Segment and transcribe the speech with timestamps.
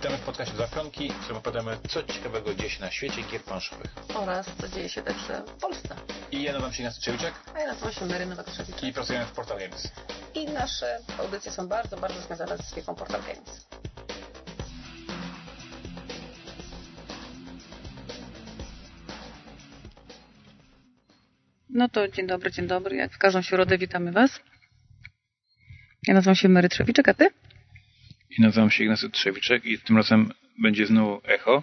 [0.00, 3.42] Witamy w podcastie Dwa Pionki, w którym opowiadamy, co ciekawego dzieje się na świecie gier
[3.42, 3.94] planszowych.
[4.14, 5.96] oraz co dzieje się także w Polsce.
[6.32, 8.84] I ja nazywam się Ignacy Trzewiczek A ja nazywam się Mary Nowak-Trzewiczek.
[8.88, 9.88] i pracujemy w Portal Games.
[10.34, 13.66] I nasze audycje są bardzo, bardzo związane ze świetą Portal Games.
[21.70, 22.96] No to dzień dobry, dzień dobry.
[22.96, 24.40] Jak w każdą środę witamy Was.
[26.06, 27.30] Ja nazywam się Mary Trzewiczek, a Ty?
[28.40, 31.62] I nazywam się Ignacy Trzewiczek i tym razem będzie znowu echo,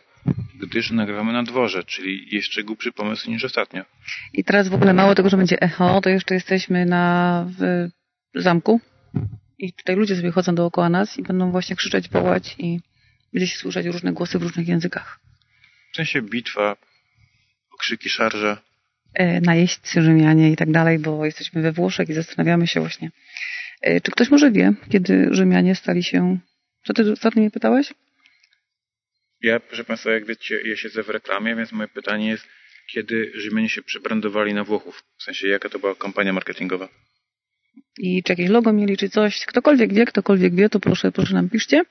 [0.61, 3.85] gdyż nagrywamy na dworze, czyli jeszcze głupszy pomysł niż ostatnio.
[4.33, 7.89] I teraz w ogóle mało tego, że będzie echo, to jeszcze jesteśmy na w
[8.35, 8.81] zamku.
[9.57, 12.79] I tutaj ludzie sobie chodzą dookoła nas i będą właśnie krzyczeć, wołać i
[13.33, 15.19] będzie się słyszeć różne głosy w różnych językach.
[15.93, 16.75] W sensie bitwa,
[17.73, 18.61] okrzyki, szarża.
[19.13, 23.11] E, najeźdźcy, Rzymianie i tak dalej, bo jesteśmy we Włoszech i zastanawiamy się właśnie,
[23.81, 26.39] e, czy ktoś może wie, kiedy Rzymianie stali się...
[26.87, 27.93] Co ty ostatnio mnie pytałeś?
[29.41, 32.47] Ja, proszę Państwa, jak wiecie, ja siedzę w reklamie, więc moje pytanie jest,
[32.93, 35.03] kiedy Rzymianie się przebrandowali na Włochów?
[35.17, 36.89] W sensie, jaka to była kampania marketingowa?
[37.97, 39.45] I czy jakieś logo mieli, czy coś.
[39.45, 41.83] Ktokolwiek wie, ktokolwiek wie, to proszę, proszę nam piszcie,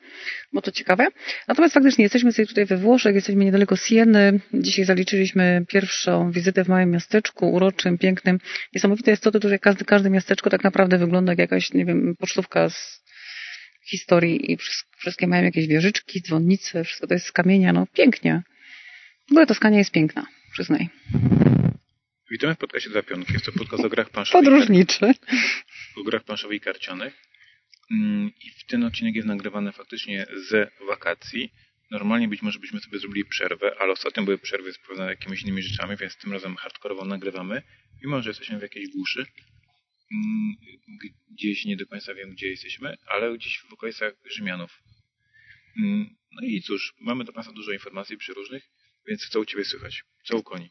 [0.52, 1.06] bo to ciekawe.
[1.48, 4.40] Natomiast faktycznie jesteśmy sobie tutaj we Włoszech, jesteśmy niedaleko Sieny.
[4.54, 8.38] Dzisiaj zaliczyliśmy pierwszą wizytę w małym miasteczku, uroczym, pięknym.
[8.74, 12.70] Niesamowite jest to, że każde, każde miasteczko tak naprawdę wygląda jak jakaś, nie wiem, pocztówka
[12.70, 13.05] z
[13.86, 14.56] historii i
[14.96, 18.42] wszystkie mają jakieś wieżyczki, dzwonnice, wszystko to jest z kamienia, no pięknie.
[19.28, 20.88] W ogóle Toskania jest piękna, przyznaj.
[22.30, 23.32] Witamy w podcastie Dwa Pionki.
[23.32, 24.44] Jest to podcast o grach planszowych.
[24.44, 25.14] Podróżniczy.
[25.96, 27.14] o grach planszowych i karcianych.
[27.90, 31.52] Mm, I w ten odcinek jest nagrywany faktycznie ze wakacji.
[31.90, 35.96] Normalnie być może byśmy sobie zrobili przerwę, ale ostatnio były przerwy spowodowane jakimiś innymi rzeczami,
[35.96, 37.62] więc tym razem hardkorowo nagrywamy,
[38.02, 39.26] mimo że jesteśmy w jakiejś głuszy.
[40.12, 40.56] Mm,
[41.30, 44.82] Gdzieś nie do końca wiem, gdzie jesteśmy, ale gdzieś w okolicach Rzymianów.
[45.82, 48.62] Mm, No i cóż, mamy do Państwa dużo informacji przeróżnych,
[49.08, 50.02] więc co u Ciebie słychać?
[50.24, 50.70] Co u koni?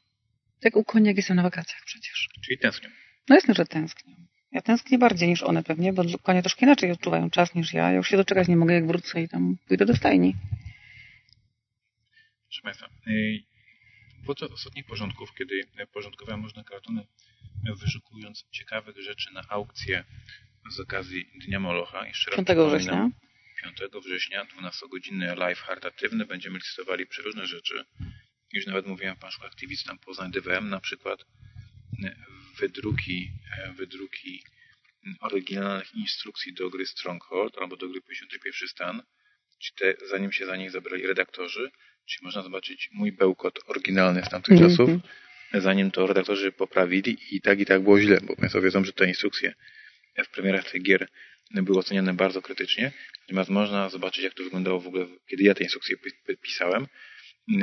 [0.61, 2.29] Tak u koni, jak jestem na wakacjach przecież.
[2.45, 2.89] Czyli tęsknią.
[3.29, 4.15] No jasne, że tęsknię.
[4.51, 7.89] Ja tęsknię bardziej niż one pewnie, bo konie troszkę inaczej odczuwają czas niż ja.
[7.89, 10.35] Ja już się doczekać nie mogę, jak wrócę i tam pójdę do stajni.
[12.47, 12.89] Proszę Państwa,
[14.25, 15.61] podczas ostatnich porządków, kiedy
[15.93, 17.07] porządkowałem różne kartony,
[17.81, 20.03] wyszukując ciekawych rzeczy na aukcję
[20.71, 23.09] z okazji Dnia Molocha, jeszcze raz 5 przypominam, września.
[23.79, 27.85] 5 września, 12-godzinny live charytatywny, będziemy listowali przeróżne rzeczy.
[28.53, 32.15] Już nawet mówiłem w Państwu aktywizm tam Poznań DWM, na przykład y,
[32.59, 34.43] wydruki, e, wydruki
[35.19, 39.03] oryginalnych instrukcji do gry Stronghold albo do gry 51 stan,
[39.59, 41.71] czy te, zanim się za nich zabrali redaktorzy,
[42.05, 44.69] czyli można zobaczyć mój bełkot oryginalny z tamtych Mhm.
[44.71, 44.89] czasów,
[45.53, 49.07] zanim to redaktorzy poprawili i tak i tak było źle, bo Państwo wiedzą, że te
[49.07, 49.53] instrukcje
[50.25, 51.07] w premierach tych gier
[51.51, 55.63] były oceniane bardzo krytycznie, natomiast można zobaczyć, jak to wyglądało w ogóle, kiedy ja te
[55.63, 56.87] instrukcje pi- pi- pisałem.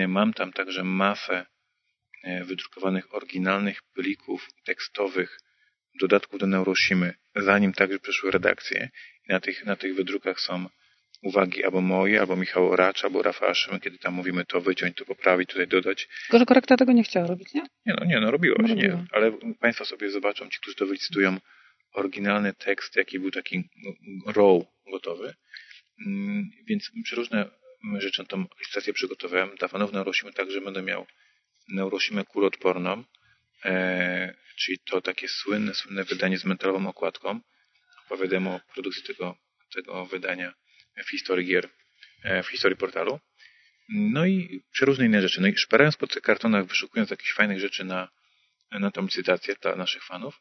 [0.08, 1.46] Mam tam także masę
[2.24, 5.38] e, wydrukowanych oryginalnych plików tekstowych,
[6.00, 8.90] dodatków do Neuroshimy, zanim także przeszły redakcje.
[9.28, 10.66] I na tych, na tych wydrukach są
[11.22, 15.04] uwagi albo moje, albo Michał Racz, albo Rafała Szymy, kiedy tam mówimy to wyciąć, to
[15.04, 16.08] poprawić, tutaj dodać.
[16.22, 17.62] Tylko, że korekta tego nie chciała robić, nie?
[17.86, 18.82] Nie no, nie no, robiło No, się, nie.
[18.88, 19.04] robiła.
[19.12, 21.36] Ale Państwo sobie zobaczą, ci, którzy to wylicytują,
[21.94, 23.64] oryginalny tekst, jaki był taki
[24.26, 24.62] raw
[24.92, 25.34] gotowy.
[26.06, 27.50] Mm, Więc przeróżne
[27.98, 29.50] rzeczy tą licytację przygotowałem.
[29.58, 31.06] Dla fanów Neuroshimy także będę miał
[31.68, 33.04] Neuroshimę kuloodporną,
[33.64, 37.40] e, czyli to takie słynne, słynne wydanie z metalową okładką.
[38.06, 39.36] Opowiadam o produkcji tego,
[39.74, 40.54] tego wydania
[40.96, 41.68] w historii gier,
[42.22, 43.20] e, w historii portalu.
[43.88, 45.40] No i przeróżne inne rzeczy.
[45.40, 48.08] No i szperając po tych kartonach, wyszukując jakichś fajnych rzeczy na,
[48.70, 50.40] na tą licytację dla naszych fanów,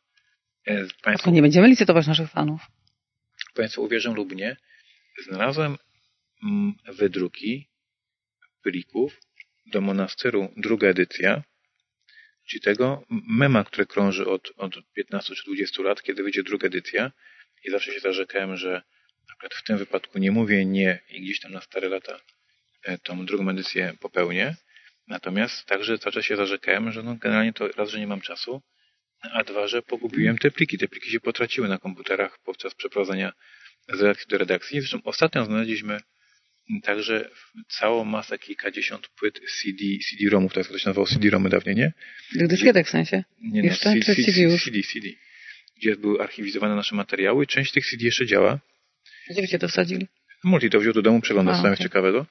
[0.66, 2.62] e, To Państwo, nie będziemy licytować naszych fanów.
[3.56, 4.58] państwo uwierzą lub nie,
[5.24, 5.78] znalazłem
[6.44, 7.68] mm, wydruki
[8.64, 9.20] plików
[9.66, 11.44] do monasteru druga edycja,
[12.48, 17.12] czyli tego mema, który krąży od, od 15 czy 20 lat, kiedy wyjdzie druga edycja
[17.64, 18.82] i zawsze się zarzekałem, że
[19.50, 22.20] w tym wypadku nie mówię nie i gdzieś tam na stare lata
[22.84, 24.56] e, tą drugą edycję popełnię.
[25.08, 28.62] Natomiast także cały czas się zarzekałem, że no generalnie to raz, że nie mam czasu,
[29.22, 30.78] a dwa, że pogubiłem te pliki.
[30.78, 33.34] Te pliki się potraciły na komputerach podczas przeprowadzenia
[33.94, 34.80] z redakcji do redakcji.
[34.80, 36.00] Zresztą ostatnio znaleźliśmy
[36.84, 37.30] także
[37.68, 39.78] całą masę, kilkadziesiąt płyt CD,
[40.10, 41.94] CD-ROMów, tak to się nazywało CD-ROMy dawniej, nie?
[42.36, 43.24] Dyskietek w sensie.
[43.42, 43.96] nie Jeszcze?
[43.96, 44.64] no, Czy CD już?
[44.64, 45.08] CD, CD,
[45.78, 48.60] gdzie były archiwizowane nasze materiały i część tych CD jeszcze działa.
[49.32, 50.08] Gdzie byście to wsadzili?
[50.44, 52.26] Multi to wziął do domu, przegląda, co tam jest ciekawego.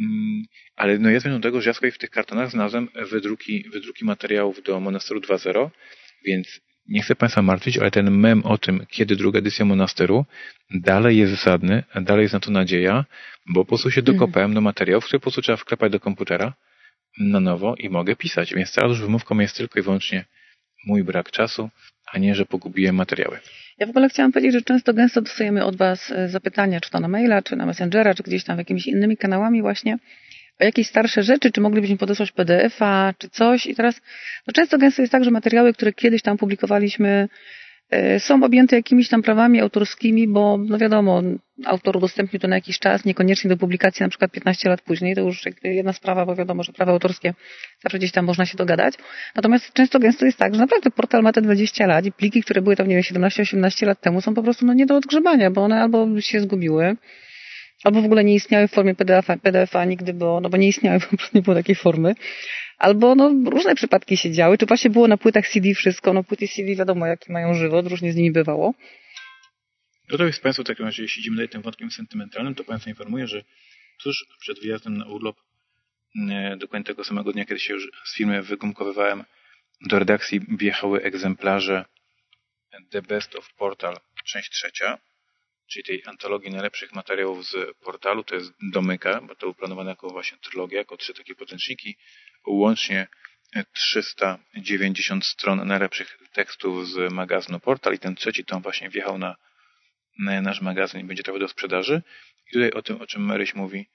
[0.00, 0.44] Mm,
[0.76, 4.62] Ale no ja zmierzam do tego, że ja w tych kartonach znalazłem wydruki, wydruki materiałów
[4.62, 5.70] do Monasteru 2.0,
[6.24, 10.24] więc nie chcę Państwa martwić, ale ten mem o tym, kiedy druga edycja monasteru,
[10.70, 13.04] dalej jest zasadny, dalej jest na to nadzieja,
[13.46, 16.54] bo po prostu się dokopałem do materiałów, które po prostu trzeba wklepać do komputera
[17.18, 18.54] na nowo i mogę pisać.
[18.54, 20.24] Więc cała już wymówką jest tylko i wyłącznie
[20.86, 21.70] mój brak czasu,
[22.12, 23.38] a nie, że pogubiłem materiały.
[23.80, 27.00] Ja w ogóle chciałam powiedzieć, że często gęsto dostajemy od Was e, zapytania, czy to
[27.00, 29.98] na maila, czy na Messengera, czy gdzieś tam jakimiś innymi kanałami właśnie
[30.60, 33.66] o jakieś starsze rzeczy, czy moglibyśmy podesłać PDF-a, czy coś.
[33.66, 34.00] I teraz
[34.46, 37.28] no często gęsto jest tak, że materiały, które kiedyś tam publikowaliśmy,
[38.18, 41.22] są objęte jakimiś tam prawami autorskimi, bo no wiadomo,
[41.64, 45.20] autor udostępnił to na jakiś czas, niekoniecznie do publikacji na przykład 15 lat później, to
[45.20, 47.34] już jedna sprawa, bo wiadomo, że prawa autorskie
[47.82, 48.94] zawsze gdzieś tam można się dogadać.
[49.34, 52.62] Natomiast często gęsto jest tak, że naprawdę portal ma te 20 lat i pliki, które
[52.62, 55.64] były tam, nie wiem, 17-18 lat temu są po prostu no, nie do odgrzebania, bo
[55.64, 56.96] one albo się zgubiły,
[57.84, 61.00] albo w ogóle nie istniały w formie PDF-a, PDF-a nigdy, bo, no bo nie istniały,
[61.10, 62.14] po prostu nie było takiej formy.
[62.78, 66.48] Albo no, różne przypadki się działy, czy właśnie było na płytach CD wszystko, no płyty
[66.48, 68.74] CD wiadomo, jaki mają żywot, różnie z nimi bywało.
[70.18, 73.44] To jest Państwo w takim razie, jeśli idziemy tym wątkiem sentymentalnym, to Państwo informuję, że
[74.02, 75.36] tuż przed wyjazdem na urlop,
[76.30, 79.24] e, dokładnie tego samego dnia, kiedy się już z firmy wygumkowywałem,
[79.88, 81.84] do redakcji wjechały egzemplarze
[82.90, 84.98] The Best of Portal, część trzecia,
[85.72, 90.38] czyli tej antologii najlepszych materiałów z portalu, to jest domyka, bo to planowane jako właśnie
[90.38, 91.96] trylogia, jako trzy takie potęczniki,
[92.46, 93.08] łącznie
[93.72, 99.36] 390 stron najlepszych tekstów z magazynu Portal i ten trzeci tom właśnie wjechał na,
[100.18, 102.02] na nasz magazyn i będzie trafił do sprzedaży.
[102.48, 103.86] I tutaj o tym, o czym Maryś mówi,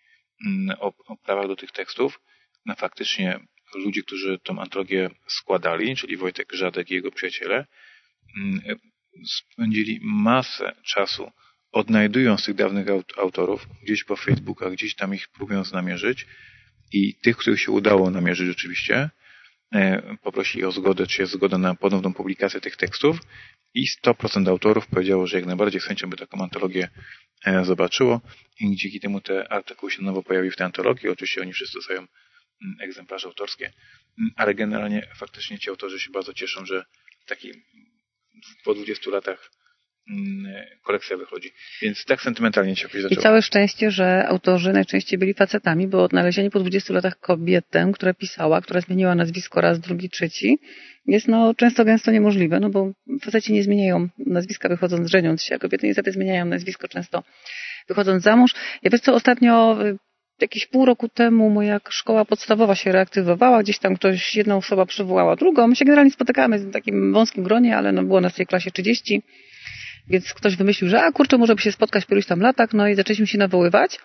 [0.46, 2.20] mm, o, o prawach do tych tekstów,
[2.66, 3.40] no faktycznie
[3.76, 7.66] ludzie, którzy tą antologię składali, czyli Wojtek Żadek i jego przyjaciele,
[8.38, 8.62] mm,
[9.26, 11.32] spędzili masę czasu
[11.76, 12.88] odnajdując tych dawnych
[13.18, 16.26] autorów gdzieś po Facebookach, gdzieś tam ich próbując namierzyć
[16.92, 19.10] i tych, których się udało namierzyć oczywiście,
[19.74, 23.20] e, poprosili o zgodę, czy jest zgoda na ponowną publikację tych tekstów
[23.74, 26.90] i 100% autorów powiedziało, że jak najbardziej z chęcią by taką antologię
[27.46, 28.22] e, zobaczyło
[28.60, 31.10] i dzięki temu te artykuły się nowo pojawiły w tej antologii.
[31.10, 33.66] Oczywiście oni wszyscy dostają mm, egzemplarze autorskie,
[34.20, 36.86] mm, ale generalnie faktycznie ci autorzy się bardzo cieszą, że
[37.26, 37.52] taki
[38.64, 39.52] po 20 latach
[40.84, 41.52] kolekcja wychodzi.
[41.82, 43.20] Więc tak sentymentalnie się jakoś zaczęło.
[43.20, 48.14] I całe szczęście, że autorzy najczęściej byli facetami, bo odnalezienie po 20 latach kobietę, która
[48.14, 50.60] pisała, która zmieniła nazwisko raz, drugi, trzeci,
[51.06, 52.92] jest no często gęsto niemożliwe, no bo
[53.22, 57.24] faceci nie zmieniają nazwiska wychodząc, żeniąc się, a kobiety niestety zmieniają nazwisko często
[57.88, 58.54] wychodząc za mąż.
[58.84, 59.98] Ja wiesz co, ostatnio y,
[60.42, 65.36] jakieś pół roku temu moja szkoła podstawowa się reaktywowała, gdzieś tam ktoś, jedna osoba przywołała
[65.36, 65.68] drugą.
[65.68, 68.72] My się generalnie spotykamy w takim wąskim gronie, ale no było nas w tej klasie
[68.72, 69.22] 30
[70.08, 72.88] więc ktoś wymyślił, że a kurczę, może by się spotkać po iluś tam latach, no
[72.88, 74.00] i zaczęliśmy się nawoływać.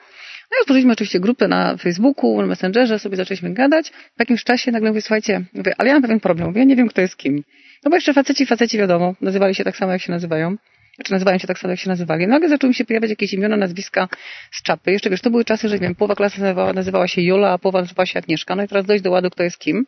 [0.50, 3.91] No i otworzyliśmy oczywiście grupę na Facebooku, na Messengerze, sobie zaczęliśmy gadać.
[3.91, 6.76] W jakimś czasie nagle mówię, słuchajcie, mówię, ale ja mam pewien problem, mówię, ja nie
[6.76, 7.44] wiem, kto jest kim.
[7.85, 10.56] No bo jeszcze faceci, faceci wiadomo, nazywali się tak samo, jak się nazywają.
[10.94, 12.26] Znaczy nazywają się tak samo, jak się nazywali.
[12.26, 14.08] Nagle zaczęły mi się pojawiać jakieś imiona, nazwiska
[14.52, 14.93] z czapy.
[14.93, 17.58] Jeszcze wiesz, to były czasy, że nie wiem, połowa klasy nazywała, nazywała się Jola, a
[17.58, 18.56] połowa nazywała się Agnieszka.
[18.56, 19.87] No i teraz dojść do ładu, kto jest kim.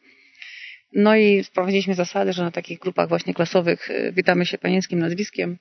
[0.93, 5.59] No i wprowadziliśmy zasady, że na takich grupach właśnie klasowych y, witamy się panieńskim nazwiskiem,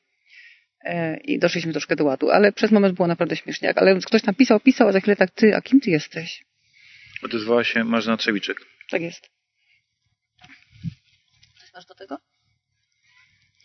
[1.23, 3.73] i doszliśmy troszkę do ładu, ale przez moment było naprawdę śmiesznie.
[3.75, 6.43] Ale ktoś tam pisał, pisał, a za chwilę tak, ty, a kim ty jesteś?
[7.23, 8.61] Odezwała się Marzena Trzewiczek.
[8.89, 9.29] Tak jest.
[11.71, 12.17] Znasz do tego?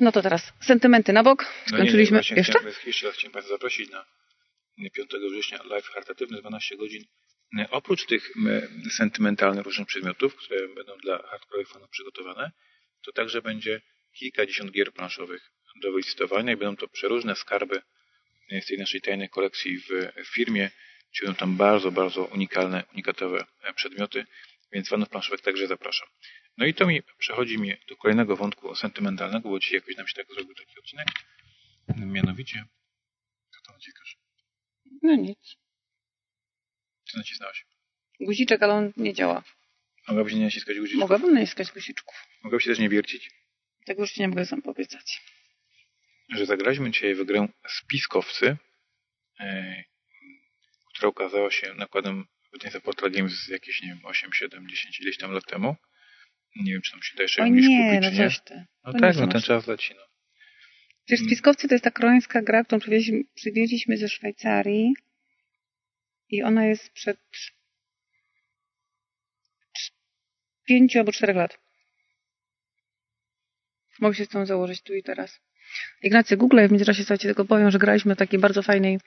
[0.01, 1.45] No to teraz sentymenty na bok.
[1.67, 2.17] Skończyliśmy.
[2.17, 2.53] No nie, nie, jeszcze?
[2.53, 4.05] Chciałem, jeszcze raz chciałem Państwa zaprosić na
[4.95, 7.05] 5 września live charytatywny 12 godzin.
[7.59, 12.51] E, oprócz tych e, sentymentalnych różnych przedmiotów, które będą dla hardcore fanów przygotowane,
[13.05, 13.81] to także będzie
[14.13, 15.51] kilkadziesiąt gier planszowych
[15.83, 17.83] do wylistowania i będą to przeróżne skarby
[18.63, 20.71] z tej naszej tajnej kolekcji w firmie,
[21.23, 24.27] będą tam bardzo, bardzo unikalne, unikatowe przedmioty,
[24.73, 26.09] więc fanów planszowych także zapraszam.
[26.57, 30.15] No i to mi przechodzi mi do kolejnego wątku sentymentalnego, bo dzisiaj jakoś nam się
[30.15, 31.07] tak zrobił taki odcinek.
[31.97, 32.65] Mianowicie,
[33.55, 34.19] co to naciskasz?
[35.03, 35.57] No nic.
[37.05, 37.67] Co nacisnąłeś?
[38.21, 39.43] Guziczek, ale on nie działa.
[40.09, 41.01] Mogłabyś nie naciskać guziczków?
[41.01, 42.15] Mogłabym naciskać guziczków.
[42.43, 43.31] Mogłabyś się też nie wiercić?
[43.87, 45.23] Tego już nie mogę sam powiedzieć
[46.29, 48.57] że zagraliśmy dzisiaj w grę Spiskowcy,
[49.41, 49.85] e,
[50.95, 55.33] która ukazała się nakładem wydawnictwa Portal Games jakieś, nie wiem, 8, 7, 10 ileś tam
[55.33, 55.77] lat temu.
[56.57, 58.31] Nie wiem, czy tam się da jeszcze gdzieś nie, kupić, no nie?
[58.31, 58.65] Coś ty.
[58.85, 60.03] No to tak, no ten czas leci, no.
[61.07, 62.81] Przecież Spiskowcy to jest ta krońska gra, którą
[63.35, 64.95] przywieźliśmy ze Szwajcarii
[66.29, 67.19] i ona jest przed
[70.65, 71.59] pięciu albo czterech lat.
[74.01, 75.41] Mogę się z tą założyć tu i teraz.
[76.03, 78.99] Ignacy Google, ja w międzyczasie sobie tylko powiem, że graliśmy w takiej bardzo fajnej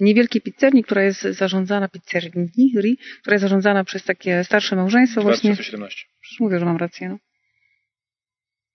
[0.00, 2.48] niewielkiej pizzerni, która jest zarządzana, pizzerni,
[3.20, 5.78] która jest zarządzana przez takie starsze małżeństwo 2017.
[5.78, 6.06] właśnie.
[6.20, 7.18] Przecież mówię, że mam rację, no.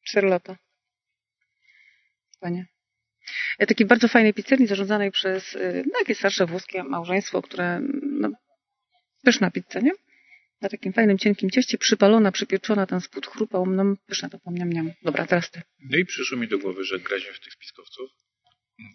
[0.03, 0.57] Cztery lata.
[2.39, 2.65] Panie.
[3.67, 5.57] Takiej bardzo fajnej pizzerii zarządzanej przez
[5.93, 8.29] no, jakieś starsze włoskie małżeństwo, które no,
[9.23, 9.91] pyszna pizza, nie?
[10.61, 14.69] Na takim fajnym, cienkim cieście, przypalona, przypieczona, ten spód chrupał, no pyszna to pomniam,
[15.01, 15.61] Dobra, teraz ty.
[15.79, 18.09] No i przyszło mi do głowy, że graliśmy w tych spiskowców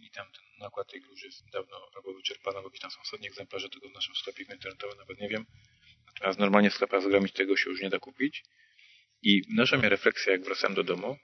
[0.02, 3.68] i tam ten nakład tej gry jest dawno albo wyczerpany, jakieś tam są ostatnie egzemplarze
[3.68, 5.46] tego w naszym sklepie internetowym, nawet nie wiem.
[6.06, 8.44] Natomiast normalnie w sklepach z grami tego się już nie da kupić.
[9.22, 11.16] I nasza mnie refleksja, jak wracałem do domu,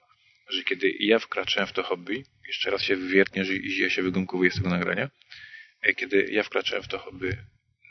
[0.49, 4.51] że kiedy ja wkraczałem w to hobby, jeszcze raz się wywiertnie, że ja się wygumkowuję
[4.51, 5.09] z tego nagrania,
[5.81, 7.37] e, kiedy ja wkraczałem w to hobby,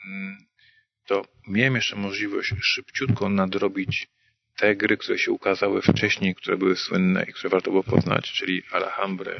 [0.06, 0.49] mm,
[1.06, 4.08] to miałem jeszcze możliwość szybciutko nadrobić
[4.56, 8.62] te gry, które się ukazały wcześniej, które były słynne i które warto było poznać, czyli
[8.72, 9.32] Alhambra,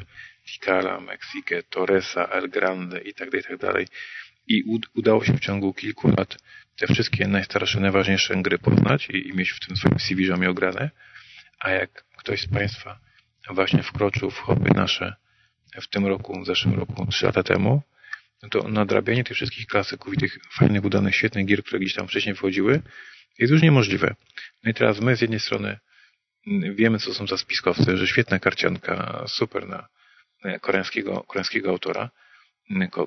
[0.45, 3.85] Tikala, Mexique, Torresa, El Grande i tak dalej, i tak.
[4.47, 4.63] I
[4.95, 6.37] udało się w ciągu kilku lat
[6.75, 10.89] te wszystkie najstarsze, najważniejsze gry poznać i, i mieć w tym swoim CV, że.
[11.59, 12.99] A jak ktoś z Państwa
[13.49, 15.15] właśnie wkroczył w hobby nasze
[15.81, 17.81] w tym roku, w zeszłym roku, trzy lata temu,
[18.43, 22.07] no to nadrabianie tych wszystkich klasyków i tych fajnych, udanych, świetnych gier, które gdzieś tam
[22.07, 22.81] wcześniej wchodziły,
[23.39, 24.15] jest już niemożliwe.
[24.63, 25.79] No i teraz my z jednej strony
[26.75, 29.87] wiemy, co są za spiskowcy, że świetna karcianka, super na
[30.61, 32.09] koreańskiego, koreańskiego autora,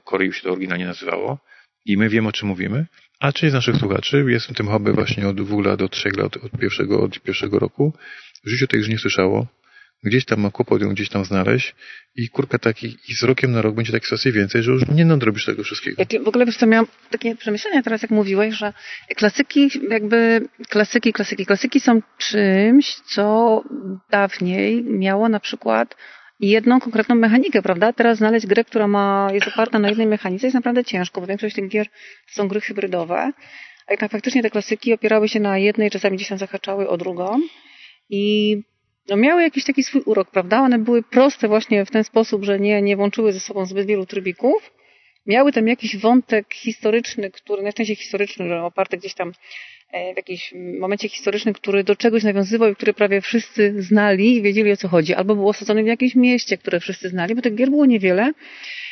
[0.04, 1.38] Koryu się to oryginalnie nazywało,
[1.84, 2.86] i my wiemy, o czym mówimy,
[3.20, 6.16] a część z naszych słuchaczy jest w tym hobby właśnie od dwóch lat, od trzech
[6.16, 7.92] lat, od pierwszego, od pierwszego roku.
[8.44, 9.46] W życiu tej już nie słyszało.
[10.04, 11.74] Gdzieś tam ma kłopot ją gdzieś tam znaleźć
[12.16, 15.04] i kurka taki, i z rokiem na rok będzie takich sytuacji więcej, że już nie
[15.04, 16.02] nadrobisz tego wszystkiego.
[16.10, 18.72] Ja w ogóle co, miałam takie przemyślenia teraz, jak mówiłeś, że
[19.16, 23.62] klasyki, jakby klasyki, klasyki, klasyki są czymś, co
[24.10, 25.96] dawniej miało na przykład
[26.40, 27.92] jedną konkretną mechanikę, prawda?
[27.92, 31.54] Teraz znaleźć grę, która ma, jest oparta na jednej mechanice jest naprawdę ciężko, bo większość
[31.54, 31.86] tych gier
[32.30, 33.32] są gry hybrydowe.
[33.86, 37.40] A jednak faktycznie te klasyki opierały się na jednej, czasami gdzieś tam zahaczały o drugą.
[38.10, 38.56] I
[39.08, 40.60] no miały jakiś taki swój urok, prawda?
[40.60, 44.06] One były proste właśnie w ten sposób, że nie, nie włączyły ze sobą zbyt wielu
[44.06, 44.72] trybików.
[45.26, 49.32] Miały tam jakiś wątek historyczny, który najczęściej historyczny, oparty gdzieś tam
[49.94, 54.72] w jakimś momencie historycznym, który do czegoś nawiązywał i który prawie wszyscy znali i wiedzieli
[54.72, 57.70] o co chodzi, albo był osadzony w jakimś mieście, które wszyscy znali, bo tych gier
[57.70, 58.32] było niewiele.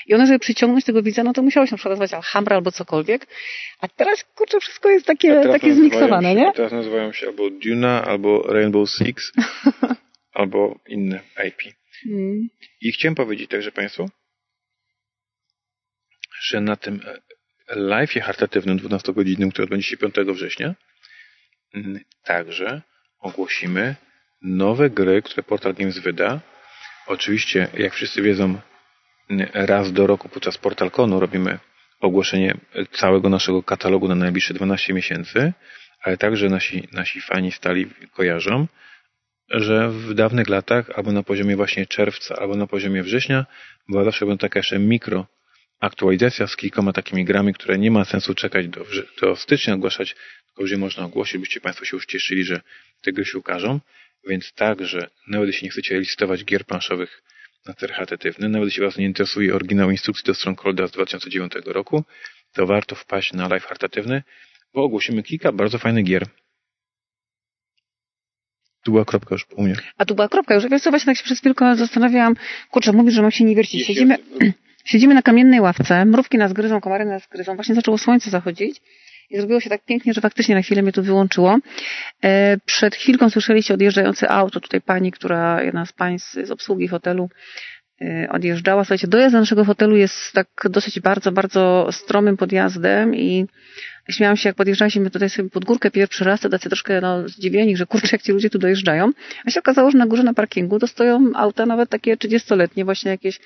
[0.07, 2.73] I one, żeby przyciągnąć tego widza, no to musiało się na przykład nazywać Alhambra albo
[2.73, 3.27] cokolwiek.
[3.81, 6.53] A teraz, kurczę, wszystko jest takie, takie zmiksowane, się, nie?
[6.53, 9.33] Teraz nazywają się albo Duna, albo Rainbow Six,
[10.41, 11.75] albo inne IP.
[12.05, 12.49] Hmm.
[12.81, 14.11] I chciałem powiedzieć także Państwu,
[16.43, 17.01] że na tym
[17.77, 20.75] live'ie charytatywnym 12-godzinnym, który odbędzie się 5 września,
[22.25, 22.83] także
[23.21, 23.97] ogłosimy
[24.43, 26.41] nowe gry, które Portal Games wyda.
[27.07, 28.59] Oczywiście, jak wszyscy wiedzą,
[29.55, 31.59] raz do roku podczas PortalConu robimy
[32.01, 32.55] ogłoszenie
[32.93, 35.53] całego naszego katalogu na najbliższe 12 miesięcy,
[36.03, 38.67] ale także nasi, nasi fani stali kojarzą,
[39.51, 43.47] że w dawnych latach, albo na poziomie właśnie czerwca, albo na poziomie września,
[43.89, 45.27] była zawsze taka jeszcze mikro
[45.81, 48.85] aktualizacja z kilkoma takimi grami, które nie ma sensu czekać do,
[49.21, 50.17] do stycznia ogłaszać,
[50.55, 52.61] tylko już można ogłosić, byście Państwo się już cieszyli, że
[53.03, 53.81] te gry się ukażą.
[54.29, 57.23] Więc także, nawet jeśli nie chcecie listować gier planszowych
[57.67, 61.53] na cer charytatywny, nawet jeśli Was nie interesuje oryginał instrukcji do stron Colda z 2009
[61.67, 62.05] roku,
[62.53, 64.23] to warto wpaść na live charytatywny,
[64.75, 66.27] bo ogłosimy kilka bardzo fajnych gier.
[68.85, 69.77] Tu była kropka już u mnie.
[69.99, 70.69] A tu była kropka już.
[70.69, 72.35] Wiesz co, właśnie tak się przez chwilkę zastanawiałam.
[72.71, 73.87] Kurczę, mówisz, że mam się nie wiercić.
[73.87, 74.19] Siedzimy...
[74.85, 77.55] Siedzimy na kamiennej ławce, mrówki nas gryzą, komary nas gryzą.
[77.55, 78.81] Właśnie zaczęło słońce zachodzić
[79.33, 81.59] i zrobiło się tak pięknie, że faktycznie na chwilę mnie to wyłączyło.
[82.25, 84.61] E, przed chwilką słyszeliście odjeżdżające auto.
[84.61, 87.29] Tutaj pani, która, jedna z pań z, z obsługi hotelu
[88.01, 88.85] e, odjeżdżała.
[88.85, 93.47] Słuchajcie, dojazd do naszego hotelu jest tak dosyć bardzo, bardzo stromym podjazdem i
[94.11, 97.77] śmiałam się, jak podjeżdżaliśmy tutaj sobie pod górkę pierwszy raz, to tacy troszkę no, zdziwieni,
[97.77, 99.11] że kurczę, jak ci ludzie tu dojeżdżają.
[99.47, 103.11] A się okazało, że na górze na parkingu to stoją auta nawet takie 30-letnie, właśnie
[103.11, 103.41] jakieś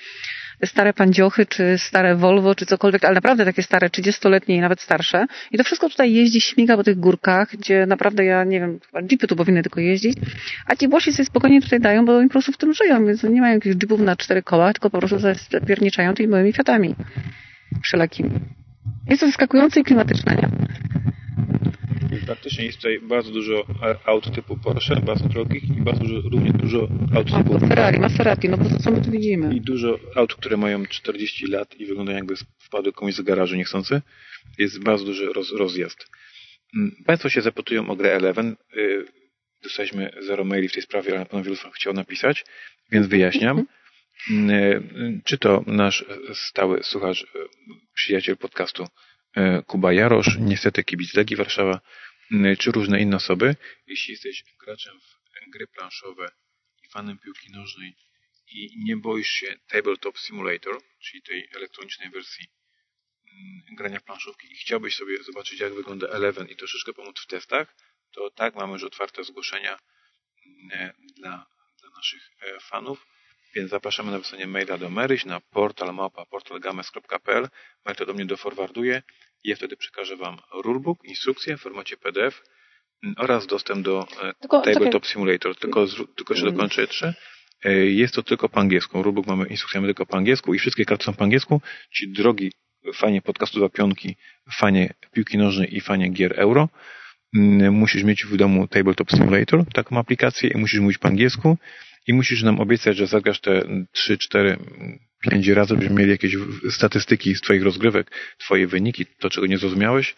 [0.64, 5.26] stare pandziochy, czy stare Volvo, czy cokolwiek, ale naprawdę takie stare, 30-letnie i nawet starsze.
[5.50, 9.26] I to wszystko tutaj jeździ, śmiga po tych górkach, gdzie naprawdę ja nie wiem, jeepy
[9.26, 10.18] tu powinny tylko jeździć.
[10.66, 13.22] A ci Włosi sobie spokojnie tutaj dają, bo oni po prostu w tym żyją, więc
[13.22, 15.18] nie mają jakichś jeepów na cztery koła, tylko po prostu
[15.50, 16.94] zapierniczają tymi małymi fiatami
[17.82, 18.30] wszelakimi.
[19.08, 20.48] Jest to zaskakujące i klimatyczne, nie?
[22.26, 23.66] Praktycznie jest tutaj bardzo dużo
[24.04, 28.56] aut typu Porsche, bardzo drogich i bardzo dużo, równie dużo aut typu Ferrari, Maserati, no
[28.56, 29.54] bo to co my tu widzimy.
[29.54, 34.02] I dużo aut, które mają 40 lat i wyglądają jakby wpadły komuś z garażu niechcący.
[34.58, 36.06] Jest bardzo duży roz, rozjazd.
[36.76, 38.56] Mm, państwo się zapytują o grę Eleven.
[38.76, 39.04] Y,
[39.62, 42.44] dostaliśmy zero maili w tej sprawie, ale na pewno wielu chciał napisać,
[42.92, 43.64] więc wyjaśniam.
[44.30, 46.04] Mm, y, czy to nasz
[46.34, 47.26] stały słuchacz,
[47.94, 48.86] przyjaciel podcastu
[49.36, 51.80] E, Kuba Jarosz, niestety kibic Legii Warszawa,
[52.58, 53.56] czy różne inne osoby.
[53.86, 56.30] Jeśli jesteś graczem w gry planszowe
[56.84, 57.96] i fanem piłki nożnej
[58.48, 62.46] i nie boisz się Tabletop Simulator, czyli tej elektronicznej wersji
[63.32, 67.74] mm, grania planszówki i chciałbyś sobie zobaczyć, jak wygląda Eleven i troszeczkę pomóc w testach,
[68.12, 69.78] to tak, mamy już otwarte zgłoszenia
[70.46, 71.46] mm, dla,
[71.80, 73.06] dla naszych e, fanów,
[73.54, 77.48] więc zapraszamy na wysłanie maila do Maryś na portalmapa portalgames.pl
[77.84, 79.02] Mail to do mnie doforwarduje
[79.44, 82.42] ja wtedy przekażę Wam rulebook, instrukcję w formacie PDF
[83.04, 85.06] mm, oraz dostęp do e, tylko, Tabletop.
[85.06, 85.56] Simulator.
[85.56, 87.14] Tylko, tylko jeszcze dokończę jeszcze.
[87.84, 89.02] Jest to tylko po angielsku.
[89.02, 92.52] Rulebook mamy instrukcję tylko po angielsku i wszystkie karty są po angielsku, czyli drogi
[92.94, 94.16] fajnie podcastu dwa pionki,
[94.58, 96.68] fajnie piłki nożnej i fajnie gier euro.
[97.36, 101.58] Mm, musisz mieć w domu Tabletop Simulator, taką aplikację i musisz mówić po angielsku
[102.06, 103.62] i musisz nam obiecać, że zagrasz te
[103.92, 104.18] 3,
[105.20, 106.36] 4, 5 razy, żebyśmy mieli jakieś
[106.70, 110.14] statystyki z Twoich rozgrywek, Twoje wyniki, to czego nie zrozumiałeś.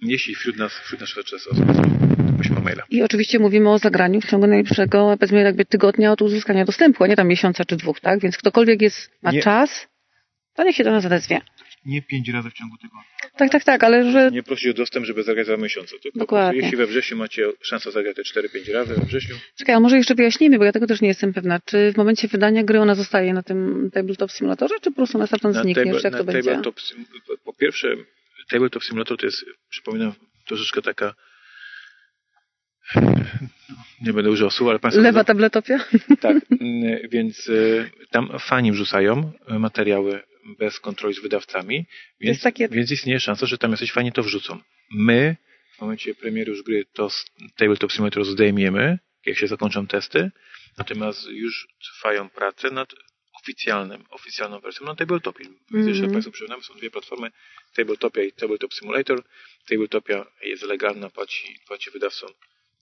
[0.00, 1.36] Jeśli wśród nas, wśród naszych rzeczy
[2.64, 2.82] maila.
[2.90, 7.06] I oczywiście mówimy o zagraniu w ciągu najbliższego, powiedzmy jakby tygodnia od uzyskania dostępu, a
[7.06, 8.20] nie tam miesiąca czy dwóch, tak?
[8.20, 9.42] Więc ktokolwiek jest, ma nie.
[9.42, 9.88] czas,
[10.54, 11.40] to niech się do nas odezwie
[11.86, 13.04] nie pięć razy w ciągu tygodnia.
[13.36, 14.30] Tak, tak, tak, ale że...
[14.30, 15.90] Nie prosić o dostęp, żeby zagrać za miesiąc.
[16.02, 16.60] Tylko Dokładnie.
[16.60, 19.36] jeśli we wrześniu macie szansę zagrać te 4-5 razy we wrześniu.
[19.58, 21.60] Czekaj, a może jeszcze wyjaśnimy, bo ja tego też nie jestem pewna.
[21.64, 25.26] Czy w momencie wydania gry ona zostaje na tym Tabletop Simulatorze, czy po prostu ona
[25.26, 25.84] stamtąd zniknie?
[25.84, 26.50] Table, jak to będzie?
[26.50, 26.80] Tabletop,
[27.44, 27.88] po pierwsze,
[28.50, 30.12] Tabletop Simulator to jest, przypominam,
[30.46, 31.14] troszeczkę taka
[34.06, 35.02] nie będę używał słów, ale Państwo...
[35.02, 35.78] Lewa tabletopia?
[36.20, 36.36] Tak,
[37.10, 40.20] więc y, tam fani wrzucają materiały
[40.58, 41.86] bez kontroli z wydawcami,
[42.20, 42.68] więc, takie...
[42.68, 44.58] więc istnieje szansa, że tam jacyś fani to wrzucą.
[44.90, 45.36] My
[45.78, 50.30] w momencie premiery już gry to z Tabletop Simulator zdejmiemy, jak się zakończą testy,
[50.78, 52.94] natomiast już trwają prace nad
[53.42, 55.44] oficjalnym, oficjalną wersją na Tabletopie.
[55.44, 55.88] Mm -hmm.
[55.88, 57.30] jeszcze Państwu przypominam, są dwie platformy,
[57.74, 59.22] Tabletopia i Tabletop Simulator.
[59.68, 62.30] Tabletopia jest legalna, płaci, płaci wydawcom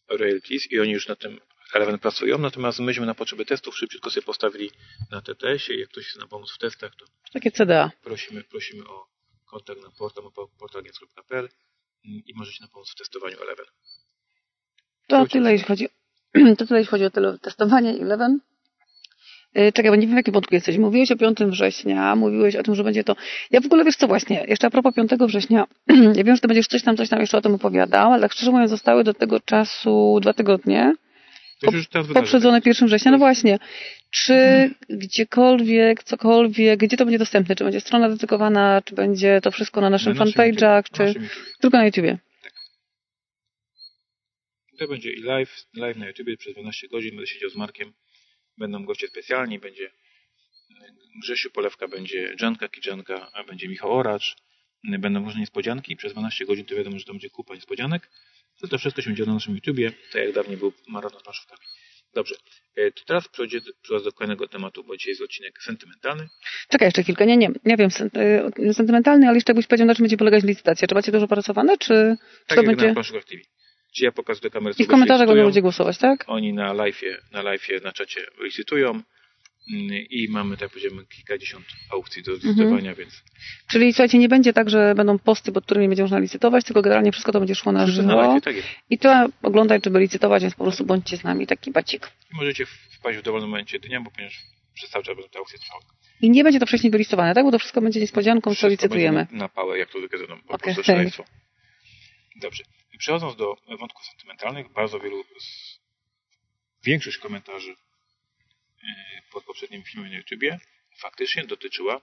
[0.08, 1.40] royalties i oni już na tym
[1.74, 4.70] Eleven pracują, natomiast myśmy na potrzeby testów szybciutko sobie postawili
[5.10, 5.80] na TTS-ie.
[5.80, 7.90] Jak ktoś chce nam pomóc w testach, to takie CDA.
[8.02, 9.06] Prosimy, prosimy o
[9.46, 10.24] kontakt na portal
[10.58, 11.48] portal.pl
[12.04, 13.66] i możecie nam pomóc w testowaniu Eleven.
[15.06, 15.88] To tyle, jeśli chodzi,
[16.58, 18.40] to tyle, jeśli chodzi o testowanie Eleven.
[19.58, 20.78] Y, czekaj, bo nie wiem, w jakim wątku jesteś.
[20.78, 23.16] Mówiłeś o 5 września, mówiłeś o tym, że będzie to...
[23.50, 25.66] Ja w ogóle wiesz co właśnie, jeszcze a propos 5 września,
[26.16, 28.32] ja wiem, że ty będziesz coś tam, coś tam jeszcze o tym opowiadał, ale tak
[28.32, 30.94] szczerze mówiąc zostały do tego czasu dwa tygodnie.
[31.60, 33.58] Po, poprzedzone 1 września, no właśnie.
[34.10, 34.74] Czy mhm.
[34.88, 37.56] gdziekolwiek, cokolwiek, gdzie to będzie dostępne?
[37.56, 41.14] Czy będzie strona dedykowana, czy będzie to wszystko na naszym na fanpage'ach, czy
[41.60, 42.18] tylko na YouTubie?
[42.42, 42.52] Tak.
[44.78, 47.92] To będzie i live, live na YouTubie przez 12 godzin, będę siedział z Markiem
[48.58, 49.90] Będą goście specjalni, będzie
[51.22, 54.36] Grzesiu Polewka, będzie Janka Kidżanka, a będzie Michał Oracz.
[54.98, 55.96] Będą różne niespodzianki.
[55.96, 58.10] Przez 12 godzin to wiadomo, że to będzie kupa niespodzianek.
[58.60, 61.60] To, to wszystko się będzie na naszym YouTubie, tak jak dawniej był maraton z planszówkami.
[62.14, 62.34] Dobrze,
[62.76, 63.58] e, to teraz przejdę
[64.04, 66.28] do kolejnego tematu, bo dzisiaj jest odcinek sentymentalny.
[66.68, 67.26] Czekaj, jeszcze chwilkę.
[67.26, 67.90] Nie, nie, nie wiem,
[68.66, 70.88] e, sentymentalny, ale jeszcze jakbyś powiedział, na czym będzie polegać licytacja.
[70.88, 72.16] Czy macie dużo pracowane, czy,
[72.46, 72.86] tak to będzie...
[72.86, 73.42] na TV.
[73.96, 76.24] Czy ja pokazuję kamerę, I w komentarzach będą ludzie głosować, tak?
[76.26, 79.02] Oni na live, na live, na czacie licytują
[80.10, 82.94] i mamy, tak powiedziemy, kilkadziesiąt aukcji do licytowania, mhm.
[82.94, 83.22] więc...
[83.70, 87.12] Czyli słuchajcie, nie będzie tak, że będą posty, pod którymi będzie można licytować, tylko generalnie
[87.12, 88.08] wszystko to będzie szło na żywo.
[88.08, 88.54] Na live, tak.
[88.90, 92.10] I to oglądać, żeby licytować, więc po prostu bądźcie z nami, taki bacik.
[92.32, 94.42] I możecie wpaść w dowolnym momencie dnia, bo ponieważ
[94.74, 95.82] przez cały czas będą te aukcje trwały.
[96.20, 97.44] I nie będzie to wcześniej wylistowane, tak?
[97.44, 99.26] Bo to wszystko będzie niespodzianką, co licytujemy.
[99.30, 101.24] Na pałę, jak to zwykle po okay, prostu szaleństwo.
[102.36, 102.64] Dobrze.
[102.94, 105.80] I przechodząc do wątków sentymentalnych, bardzo wielu, z,
[106.84, 107.76] większość komentarzy
[109.32, 110.58] pod poprzednim filmem na YouTubie
[110.98, 112.00] faktycznie dotyczyła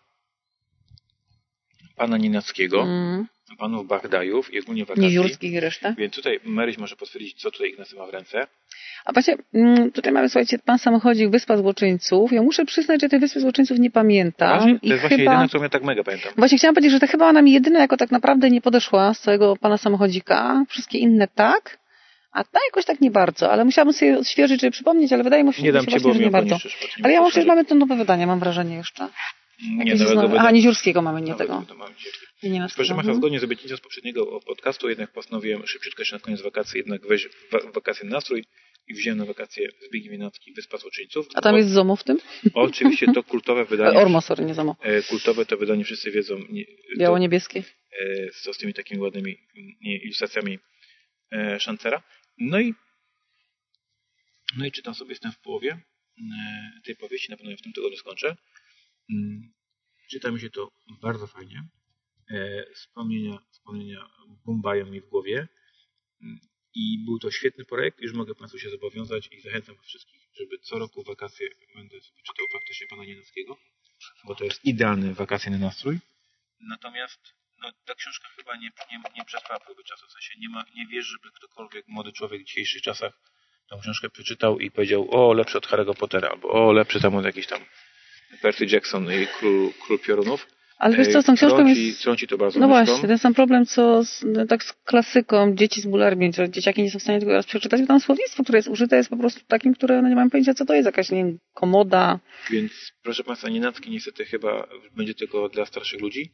[1.95, 3.27] pana Ninackiego, mm.
[3.57, 5.03] panów Bagdajów i ogólnie wakacji.
[5.03, 5.93] Nieziórskich i reszta.
[5.97, 8.47] Więc tutaj Maryś może potwierdzić, co tutaj Ignacy ma w ręce.
[9.05, 12.31] A właśnie, mm, tutaj mamy, słuchajcie, pan samochodzik Wyspa Złoczyńców.
[12.31, 14.59] Ja muszę przyznać, że tej Wyspy Złoczyńców nie pamiętam.
[14.59, 14.79] Właśnie?
[14.79, 15.31] To jest właśnie chyba...
[15.31, 16.33] jedyna, co mnie tak mega pamiętam.
[16.37, 19.19] Właśnie chciałam powiedzieć, że to chyba ona mi jedyna jako tak naprawdę nie podeszła z
[19.19, 20.65] całego pana samochodzika.
[20.69, 21.82] Wszystkie inne tak.
[22.33, 25.53] A ta jakoś tak nie bardzo, ale musiałabym sobie odświeżyć, żeby przypomnieć, ale wydaje mi
[25.53, 26.57] się, nie dam się właśnie, że nie bardzo.
[27.03, 29.09] ale ja myślę, że mamy to nowe wydanie, mam wrażenie jeszcze.
[29.85, 31.65] Nie, nowego Aha, Nieziórskiego mamy, nie tego.
[32.43, 36.19] Nie, nie Proszę Macha, zgodnie z obietnicą z poprzedniego podcastu, jednak postanowiłem szybciutko jeszcze na
[36.19, 38.45] koniec wakacji jednak wejść w wakacje nastrój
[38.87, 41.27] i wziąłem na wakacje Zbigniew Winacki Wyspa Złoczyńców.
[41.33, 42.17] A tam jest ZOMO w tym?
[42.53, 43.99] Oczywiście to kultowe wydanie.
[43.99, 44.75] Ormo, sorry, nie ZOMO.
[44.81, 46.35] E, kultowe to wydanie, wszyscy wiedzą.
[46.99, 47.63] Biało-niebieskie.
[47.99, 49.37] E, z, z tymi takimi ładnymi
[49.81, 50.59] ilustracjami
[51.31, 52.03] e, Szancera.
[52.37, 52.73] No i
[54.57, 55.81] no i czytam sobie, jestem w połowie
[56.83, 58.35] tej powieści, na pewno w tym tygodniu skończę.
[59.09, 59.53] Mm,
[60.09, 61.67] czyta mi się to bardzo fajnie.
[62.75, 64.09] Wspomnienia, wspomnienia
[64.45, 65.47] bumbają mi w głowie.
[66.21, 66.39] Mm,
[66.75, 70.79] i był to świetny projekt, już mogę Państwu się zobowiązać i zachęcam wszystkich żeby co
[70.79, 73.57] roku wakacje będę sobie czytał faktycznie pana Nienackiego,
[74.25, 75.99] bo to jest idealny wakacyjny nastrój.
[76.59, 80.07] Natomiast no, ta książka chyba nie, nie, nie przetrwała próby czasu.
[80.07, 83.13] W sensie nie, ma, nie wierzę, żeby ktokolwiek, młody człowiek w dzisiejszych czasach
[83.69, 87.25] tą książkę przeczytał i powiedział, o, lepszy od Harry'ego Pottera, albo o, lepszy tam od
[87.25, 87.59] jakiś tam
[88.41, 90.47] Percy Jackson i Król, Król Piorunów.
[90.77, 92.01] Ale wiesz co, z tą książką jest...
[92.01, 95.81] Trąci to bardzo No właśnie, ten sam problem, co z, no, tak z klasyką Dzieci
[95.81, 98.57] z bularmi, że dzieciaki nie są w stanie tego raz przeczytać, bo tam słownictwo, które
[98.57, 101.11] jest użyte, jest po prostu takim, które no, nie mają pojęcia, co to jest, jakaś,
[101.11, 102.19] nie wiem, komoda.
[102.51, 102.71] Więc
[103.03, 106.33] proszę Państwa, Nienacki niestety chyba będzie tylko dla starszych ludzi,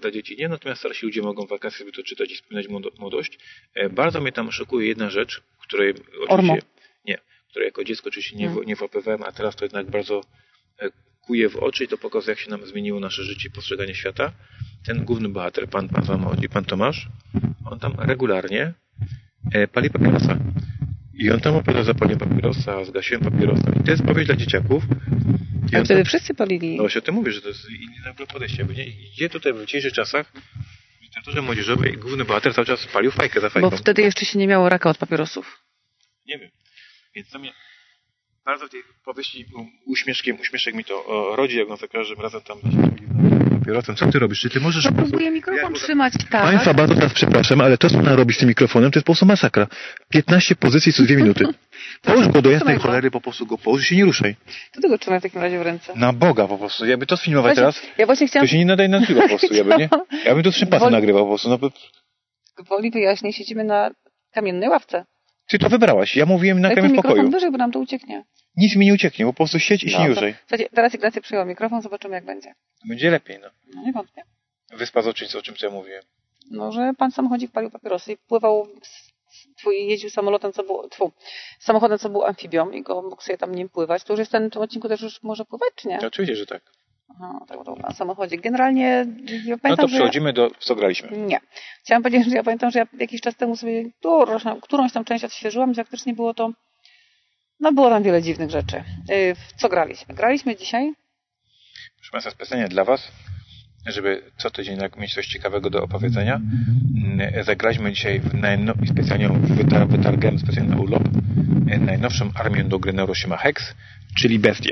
[0.00, 0.48] dla dzieci nie.
[0.48, 3.38] Natomiast starsi ludzie mogą w wakacje sobie to czytać i wspominać młodo- młodość.
[3.74, 6.28] E, Bardzo mnie tam szokuje jedna rzecz, której oczywiście...
[6.28, 6.56] Ormo.
[7.04, 7.18] Nie,
[7.50, 10.20] której jako dziecko oczywiście nie, nie włapywałem, a teraz to jednak bardzo
[10.78, 10.88] e,
[11.20, 14.32] kuje w oczy i to pokazuje, jak się nam zmieniło nasze życie i postrzeganie świata.
[14.86, 17.08] Ten główny bohater, pan, pan samochodzi, pan Tomasz,
[17.70, 18.72] on tam regularnie
[19.52, 20.38] e, pali papierosa.
[21.14, 23.72] I on tam opowiada za paliłem papierosa, zgasiłem papierosa.
[23.80, 24.82] I to jest powieść dla dzieciaków.
[25.72, 26.76] I A wtedy wszyscy palili.
[26.76, 28.64] no właśnie o tym mówię, że to jest inne podejście.
[28.64, 30.32] Bo nie, gdzie tutaj w dzisiejszych czasach
[30.98, 33.70] w literaturze młodzieżowej główny bohater cały czas palił fajkę za fajką.
[33.70, 35.62] Bo wtedy jeszcze się nie miało raka od papierosów.
[36.26, 36.50] Nie wiem.
[37.14, 37.52] Więc to mnie
[38.44, 39.46] bardzo w tej powieści
[39.86, 41.04] uśmieszkiem, uśmieszek mi to
[41.36, 42.58] rodzi, jak on za każdym razem tam
[43.62, 43.96] papierosem.
[43.96, 44.40] Co ty robisz?
[44.40, 44.84] Czy ty możesz...
[44.84, 46.42] No próbuję mikrofon trzymać, tak.
[46.42, 49.12] Państwa, bardzo teraz przepraszam, ale to, co ona robi z tym mikrofonem, to jest po
[49.12, 49.66] prostu masakra.
[50.08, 51.44] 15 pozycji co dwie minuty.
[52.02, 54.36] Połóż go do jasnej cholery, po prostu go połóż i się nie ruszaj.
[54.72, 55.92] To tego trzymaj w takim razie w ręce.
[55.96, 56.86] Na Boga po prostu.
[56.86, 59.28] Jakby to sfilmować Właśnie- teraz, Ja właśnie to chciałam się nie nadaje na nagrywa po
[59.28, 59.54] prostu.
[59.54, 59.88] Ja bym, nie?
[60.26, 61.48] Ja bym to trzy pasy Woli- nagrywał po prostu.
[61.48, 61.70] No, bo
[62.56, 63.90] gwoli wyjaśnię, siedzimy na
[64.34, 65.04] kamiennej ławce.
[65.48, 66.16] ty to wybrałaś.
[66.16, 67.30] Ja mówiłem na mikrofon pokoju.
[67.30, 68.24] wyżej, bo nam to ucieknie.
[68.56, 70.34] Nic mi nie ucieknie, po prostu siedź i się ruszaj.
[70.40, 72.54] Słuchajcie, teraz Ignacy przyjął mikrofon, zobaczymy jak będzie.
[72.88, 73.48] Będzie lepiej, no.
[73.74, 74.22] No nie wątpię.
[74.70, 76.02] Wyspa z oczyńca, o czym ja mówiłem.
[76.50, 78.68] No, że pan samochodzik palił papierosy i pływał,
[79.56, 81.12] twój jeździł samolotem, co był, tfu,
[81.58, 84.04] samochodem, co był amfibią i go mógł sobie tam nim pływać.
[84.04, 85.98] To już jest ten w tym odcinku też już może pływać, czy nie?
[85.98, 86.62] To oczywiście, że tak.
[87.14, 88.36] Aha, tak, to na samochodzie.
[88.36, 89.96] Generalnie ja No pamiętam, to że...
[89.96, 91.16] przechodzimy do, co graliśmy.
[91.18, 91.40] Nie.
[91.84, 95.24] Chciałam powiedzieć, że ja pamiętam, że ja jakiś czas temu sobie którąś, którąś tam część
[95.24, 96.50] odświeżyłam i faktycznie było to,
[97.62, 98.84] no było tam wiele dziwnych rzeczy.
[99.36, 100.14] W co graliśmy?
[100.14, 100.92] Graliśmy dzisiaj
[101.96, 103.12] Proszę Państwa, specjalnie dla Was,
[103.86, 106.40] żeby co tydzień mieć coś ciekawego do opowiedzenia.
[107.04, 108.74] Mm, Zagraliśmy dzisiaj w najno...
[108.92, 109.88] specjalnie wytar...
[109.88, 111.02] wytargałem specjalnie na urlop
[111.70, 113.74] e, najnowszą armię do gry Neuroshima Hex,
[114.18, 114.70] czyli Bestię.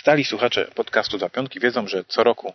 [0.00, 2.52] Stali słuchacze podcastu Dla Piątki wiedzą, że co roku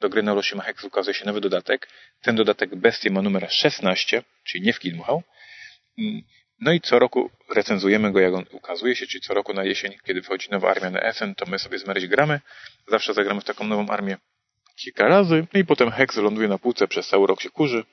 [0.00, 1.88] do gry Neuroshima Hex ukazuje się nowy dodatek.
[2.22, 5.22] Ten dodatek Bestie ma numer 16, czyli nie w Kidmuchał.
[5.98, 6.22] Mm,
[6.60, 9.92] No i co roku recenzujemy go, jak on ukazuje się, czyli co roku na jesień,
[10.06, 12.40] kiedy wchodzi nowa armia na SN, to my sobie z Maryś gramy.
[12.88, 14.16] Zawsze zagramy w taką nową armię
[14.76, 17.84] kilka razy, no i potem Hex ląduje na półce, przez cały rok się kurzy,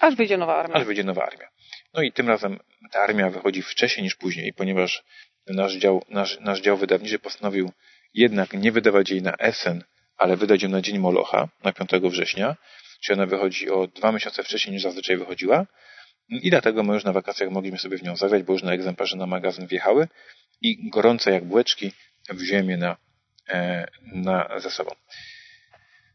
[0.00, 0.74] aż wyjdzie nowa armia.
[0.74, 1.48] aż wyjdzie nowa armia.
[1.94, 2.58] No i tym razem
[2.92, 5.02] ta armia wychodzi wcześniej niż później, ponieważ
[5.46, 7.72] nasz dział, nasz, nasz dział wydawniczy postanowił
[8.14, 9.84] jednak nie wydawać jej na SN,
[10.16, 12.56] ale wydać ją na Dzień Molocha, na 5 września,
[13.02, 15.66] czyli ona wychodzi o dwa miesiące wcześniej niż zazwyczaj wychodziła.
[16.28, 19.16] I dlatego my już na wakacjach mogliśmy sobie w nią zagrać, bo już na egzemplarze
[19.16, 20.08] na magazyn wjechały
[20.60, 21.92] i gorące jak bułeczki
[22.30, 22.96] wziąłem je na,
[23.48, 24.90] e, na ze sobą.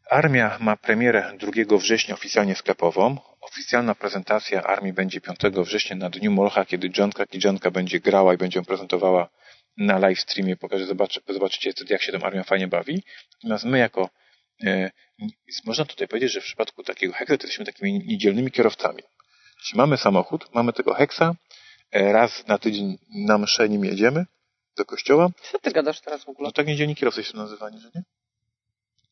[0.09, 3.17] Armia ma premierę 2 września oficjalnie sklepową.
[3.41, 8.37] Oficjalna prezentacja armii będzie 5 września na Dniu Molocha, kiedy Johnka Kidżanka będzie grała i
[8.37, 9.29] będzie ją prezentowała
[9.77, 10.55] na live streamie.
[10.55, 13.03] Pokażę, zobaczy, zobaczycie wtedy, jak się tą armią fajnie bawi.
[13.43, 14.09] Natomiast my jako,
[14.65, 14.91] e,
[15.65, 19.03] można tutaj powiedzieć, że w przypadku takiego heksa jesteśmy takimi niedzielnymi kierowcami.
[19.59, 21.35] Jeśli mamy samochód, mamy tego heksa,
[21.91, 24.25] e, raz na tydzień na mszę nim jedziemy
[24.77, 25.29] do kościoła.
[25.51, 26.47] Co ty gadasz teraz w ogóle?
[26.47, 28.03] No tak niedzielni kierowcy są nazywani, że nie?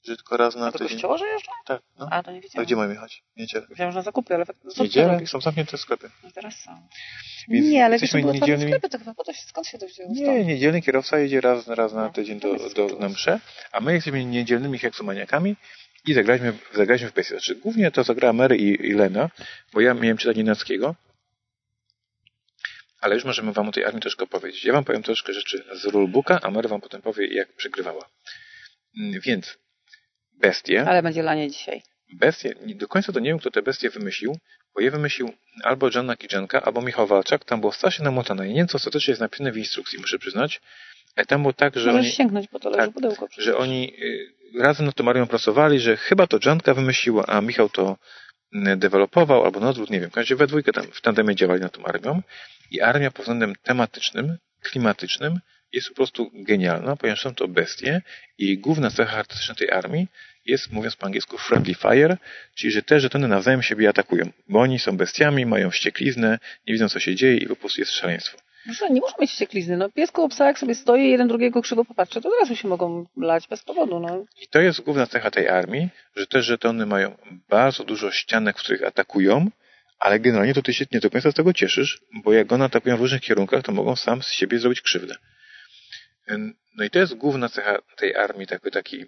[0.05, 0.88] Że tylko raz na A do tydzień.
[0.95, 1.51] kościoła, że jeszcze?
[1.65, 2.07] Tak, no.
[2.12, 2.65] A, to nie A wiedziałam.
[2.65, 3.23] gdzie mamy jechać?
[3.38, 3.67] Niedzielę.
[3.69, 5.27] Wiedziałam, że na zakupy, ale co Niedzielę?
[5.27, 6.10] Są zamknięte sklepy.
[6.23, 6.71] No teraz są.
[7.47, 9.77] Więc nie, ale wiesz, to były niedzielnymi- sklepy, to chyba po to się, skąd się
[9.77, 10.10] to wzięło?
[10.13, 12.55] Nie, niedzielny kierowca jedzie raz, raz na No, tydzień do,
[12.99, 13.39] do, mszę,
[13.71, 15.55] a my jesteśmy niedzielnymi heksomaniakami
[16.07, 17.29] i zagraliśmy, zagraliśmy w Bessie.
[17.29, 19.29] Znaczy, głównie to zagrała Mary i, i Lena,
[19.73, 20.95] bo ja miałem czytać Nienackiego,
[23.01, 24.65] ale już możemy wam o tej armii troszkę opowiedzieć.
[24.65, 28.09] Ja wam powiem troszkę rzeczy z rulebooka, a Mary wam potem powie, jak przegrywała.
[28.99, 29.57] Mm, Więc
[30.33, 31.81] bestie, Ale będzie lanie dzisiaj.
[32.13, 34.37] bestie, do końca to nie wiem, kto te bestie wymyślił,
[34.75, 37.45] bo je wymyślił albo John Nakidzenka, albo Michał Walczak.
[37.45, 38.43] Tam było strasznie namotane.
[38.47, 40.61] Ja nie wiem, co ostatecznie jest napisane w instrukcji, muszę przyznać.
[41.17, 43.27] E, Tam było tak, że Możesz oni, sięgnąć, bo to leży tak, pudełko.
[43.27, 43.45] przecież.
[43.45, 47.69] że oni y, razem nad tą armią pracowali, że chyba to Janka wymyśliła, a Michał
[47.69, 47.97] to
[48.77, 50.10] dewelopował, albo na odwrót, nie wiem.
[50.10, 52.21] W każdym razie we dwójkę tam w tandemie działali nad tą armią
[52.71, 55.39] i armia pod względem tematycznym, klimatycznym
[55.73, 58.01] jest po prostu genialna, ponieważ są to bestie
[58.38, 60.08] i główna cecha charakterystyczna tej armii
[60.45, 62.17] jest, mówiąc po angielsku, friendly fire,
[62.56, 66.89] czyli że te żetony nawzajem siebie atakują, bo oni są bestiami, mają wściekliznę, nie widzą
[66.89, 68.38] co się dzieje i po prostu jest szaleństwo.
[68.67, 69.77] Że nie może mieć ścieklizny.
[69.77, 73.06] No, pies psa, jak sobie stoi, jeden drugiego krzywo popatrzy, to od razu się mogą
[73.17, 73.99] lać bez powodu.
[73.99, 74.25] No.
[74.41, 77.17] I to jest główna cecha tej armii, że te żetony mają
[77.49, 79.47] bardzo dużo ścianek, w których atakują,
[79.99, 82.97] ale generalnie to ty się nie do końca z tego cieszysz, bo jak one atakują
[82.97, 85.15] w różnych kierunkach, to mogą sam z siebie zrobić krzywdę.
[86.77, 89.06] No i to jest główna cecha tej armii, taki, taki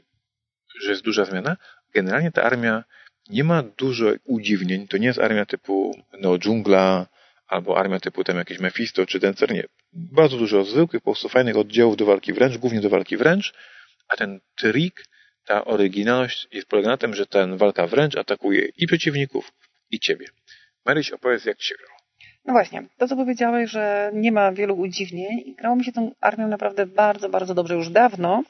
[0.82, 1.58] że jest duża zmiana.
[1.94, 2.84] Generalnie ta armia
[3.30, 4.88] nie ma dużo udziwnień.
[4.88, 7.08] To nie jest armia typu no, dżungla,
[7.50, 9.52] albo armia typu tam jakieś Mephisto czy Dencer.
[9.52, 9.64] Nie.
[9.94, 13.54] Bardzo dużo zwykłych, po prostu fajnych oddziałów do walki wręcz, głównie do walki wręcz,
[14.10, 15.06] a ten trik,
[15.46, 19.52] ta oryginalność jest polega na tym, że ten walka wręcz atakuje i przeciwników,
[19.92, 20.26] i ciebie.
[20.86, 22.00] Maryś, opowiedz, jak się grało.
[22.46, 26.12] No właśnie, to co powiedziałeś, że nie ma wielu udziwnień i grało mi się tą
[26.22, 28.44] armią naprawdę bardzo, bardzo dobrze już dawno.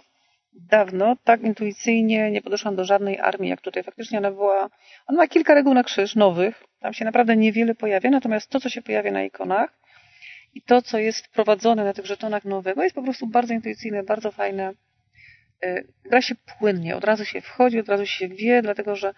[0.53, 3.83] Dawno tak intuicyjnie nie podeszłam do żadnej armii, jak tutaj.
[3.83, 4.69] Faktycznie ona była,
[5.07, 6.63] ona ma kilka reguł na krzyż, nowych.
[6.79, 9.79] Tam się naprawdę niewiele pojawia, natomiast to, co się pojawia na ikonach
[10.53, 14.31] i to, co jest wprowadzone na tych żetonach nowego, jest po prostu bardzo intuicyjne, bardzo
[14.31, 14.73] fajne.
[15.63, 19.13] Y, gra się płynnie, od razu się wchodzi, od razu się wie, dlatego że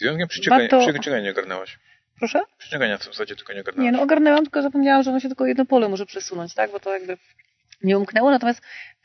[0.00, 0.80] Związkiem przyciągania, to...
[0.80, 1.78] przyciągania nie ogarnęłaś.
[2.18, 2.40] Proszę?
[2.58, 3.84] Przyciągania w zasadzie tylko nie ogarnęłaś.
[3.84, 6.70] Nie, no ogarnęłam, tylko zapomniałam, że ono się tylko jedno pole może przesunąć, tak?
[6.70, 7.16] Bo to jakby
[7.82, 8.30] nie umknęło.
[8.30, 8.62] Natomiast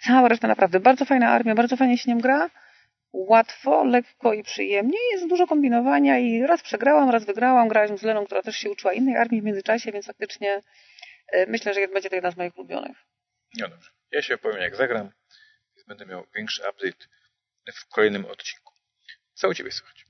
[0.08, 2.50] cała reszta naprawdę bardzo fajna armia, bardzo fajnie się nią gra.
[3.14, 4.98] Łatwo, lekko i przyjemnie.
[5.12, 7.68] Jest dużo kombinowania i raz przegrałam, raz wygrałam.
[7.68, 10.62] Grałam z Leną, która też się uczyła innej armii w międzyczasie, więc faktycznie
[11.28, 12.98] e, myślę, że będzie to jedna z moich ulubionych.
[13.60, 13.92] No dobrze.
[14.12, 15.12] Ja się opowiem jak zagram.
[15.88, 17.06] Będę miał większy update
[17.74, 18.74] w kolejnym odcinku.
[19.34, 20.06] Co u Ciebie słychać?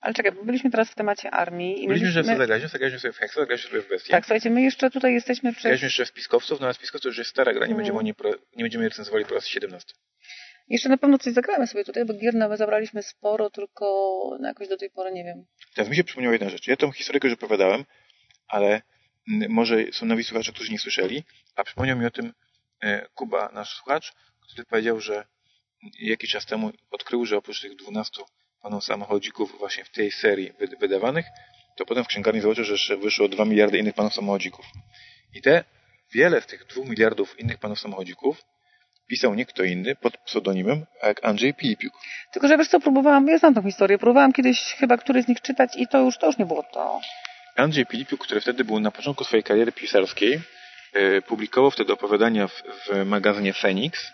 [0.00, 1.84] Ale czekaj, bo byliśmy teraz w temacie armii.
[1.84, 2.68] I byliśmy, że w zagraliśmy?
[2.68, 4.10] Zagraliśmy sobie w Hexa, zagraliśmy sobie w Bestię.
[4.10, 5.62] Tak, słuchajcie, my jeszcze tutaj jesteśmy przez...
[5.62, 8.14] Zagraliśmy jeszcze w Piskowców, no a Spiskowców już jest stara gra, nie, będziemy, nie,
[8.56, 9.94] nie będziemy recenzowali po raz 17.
[10.68, 13.84] Jeszcze na pewno coś zagramy sobie tutaj, bo gier nawet zabraliśmy sporo, tylko
[14.40, 15.44] no jakoś do tej pory nie wiem.
[15.74, 16.66] Teraz mi się przypomniała jedna rzecz.
[16.66, 17.84] Ja tą historykę już opowiadałem,
[18.48, 18.82] ale
[19.48, 21.24] może są nowi słuchacze, którzy nie słyszeli,
[21.56, 22.32] a przypomniał mi o tym
[22.80, 24.12] e, Kuba, nasz słuchacz,
[24.52, 25.26] który powiedział, że
[26.00, 28.22] jakiś czas temu odkrył, że oprócz tych 12
[28.62, 31.26] panów samochodzików właśnie w tej serii wydawanych,
[31.76, 34.66] to potem w księgarni zobaczył, że jeszcze wyszło 2 miliardy innych panów samochodzików.
[35.34, 35.64] I te,
[36.14, 38.44] wiele z tych 2 miliardów innych panów samochodzików
[39.08, 41.92] pisał nie kto inny pod pseudonimem jak Andrzej Pilipiuk.
[42.32, 45.40] Tylko, że wiesz co, próbowałam, ja znam tą historię, próbowałam kiedyś chyba któryś z nich
[45.40, 47.00] czytać i to już, to już nie było to.
[47.56, 50.40] Andrzej Pilipiuk, który wtedy był na początku swojej kariery pisarskiej,
[50.94, 54.12] yy, publikował wtedy opowiadania w, w magazynie Phoenix.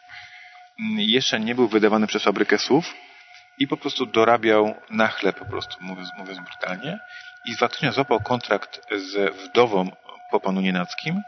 [0.78, 2.94] Yy, jeszcze nie był wydawany przez fabrykę słów,
[3.58, 6.98] i po prostu dorabiał na chleb, po prostu mówiąc, mówiąc brutalnie.
[7.46, 9.90] I faktycznie złapał kontrakt z wdową
[10.30, 11.22] po panu Nienackim,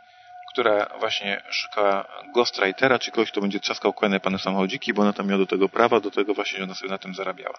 [0.53, 5.27] która właśnie szukała ghostwritera, czy kogoś, kto będzie trzaskał kolejne panu samochodziki, bo ona tam
[5.27, 7.59] miała do tego prawa, do tego właśnie ona sobie na tym zarabiała.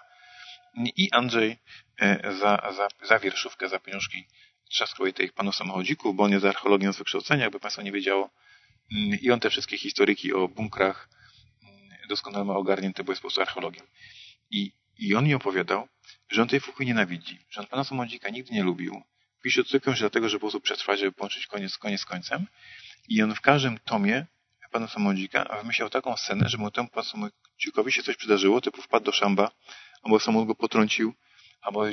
[0.96, 1.58] I Andrzej
[2.00, 4.26] e, za, za, za wierszówkę, za pieniążki
[4.70, 8.30] trzaskał jej tych panów samochodzików, bo on jest archeologiem z wykształcenia, jakby Państwo nie wiedziało.
[8.92, 11.08] Mm, I on te wszystkie historyki o bunkrach
[11.62, 13.86] mm, doskonale ma ogarnięte, bo jest po prostu archeologiem.
[14.50, 15.88] I, I on mi opowiadał,
[16.30, 19.02] że on tej fuchy nienawidzi, że on pana samochodzika nigdy nie lubił.
[19.42, 22.46] Pisze cykl, że dlatego, że po prostu przetrwać, żeby połączyć koniec, koniec z końcem.
[23.08, 24.26] I on w każdym tomie
[24.70, 29.04] pana samochodzika wymyślał taką scenę, że mu temu panu samochodzikowi się coś przydarzyło, typu wpadł
[29.04, 29.50] do szamba,
[30.02, 31.14] albo samochód go potrącił,
[31.60, 31.84] albo,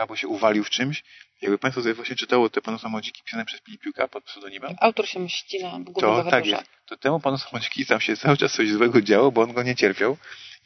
[0.00, 1.04] albo się uwalił w czymś.
[1.42, 4.76] Jakby Państwo sobie właśnie czytało te panu samochodziki pisane przez Pilipiuka pod pseudonimem.
[4.80, 6.64] Autor się mści na To tak jest.
[6.86, 9.76] To temu panu samochodziki tam się cały czas coś złego działo, bo on go nie
[9.76, 10.16] cierpiał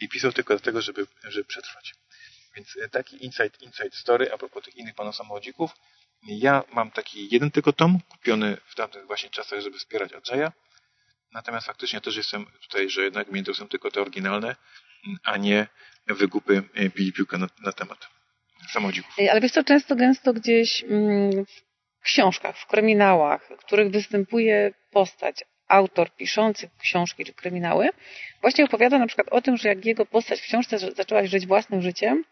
[0.01, 1.95] i pisał tylko dlatego, żeby, żeby przetrwać.
[2.57, 5.71] Więc e, taki insight, insight story a propos tych innych panów samochodzików.
[6.23, 10.53] Ja mam taki jeden tylko tom, kupiony w tamtych właśnie czasach, żeby wspierać Andrzeja.
[11.33, 14.57] Natomiast faktycznie też jestem tutaj, że jednak to są tylko te oryginalne,
[15.23, 15.67] a nie
[16.07, 18.14] wygupy e, pili piłkę na, na temat
[19.31, 21.45] Ale wiesz co, często, gęsto gdzieś mm,
[22.01, 27.89] w książkach, w kryminałach, w których występuje postać, autor piszący książki czy kryminały,
[28.41, 31.83] właśnie opowiada na przykład o tym, że jak jego postać w książce zaczęła żyć własnym
[31.83, 32.25] życiem,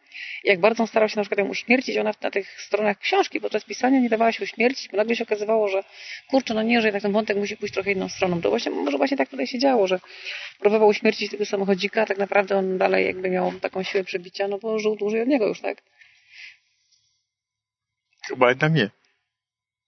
[0.45, 4.01] jak bardzo starał się na przykład ją uśmiercić, ona na tych stronach książki podczas pisania
[4.01, 5.85] nie dawała się uśmiercić, bo nagle się okazywało, że
[6.31, 8.41] kurczę, no nie, że jednak ten wątek musi pójść trochę inną stroną.
[8.41, 10.01] To właśnie, może właśnie tak tutaj się działo, że
[10.59, 14.59] próbował uśmiercić tego samochodzika, a tak naprawdę on dalej jakby miał taką siłę przebicia, no
[14.59, 15.83] bo żył dłużej od niego już, tak?
[18.29, 18.91] Chyba jednak nie.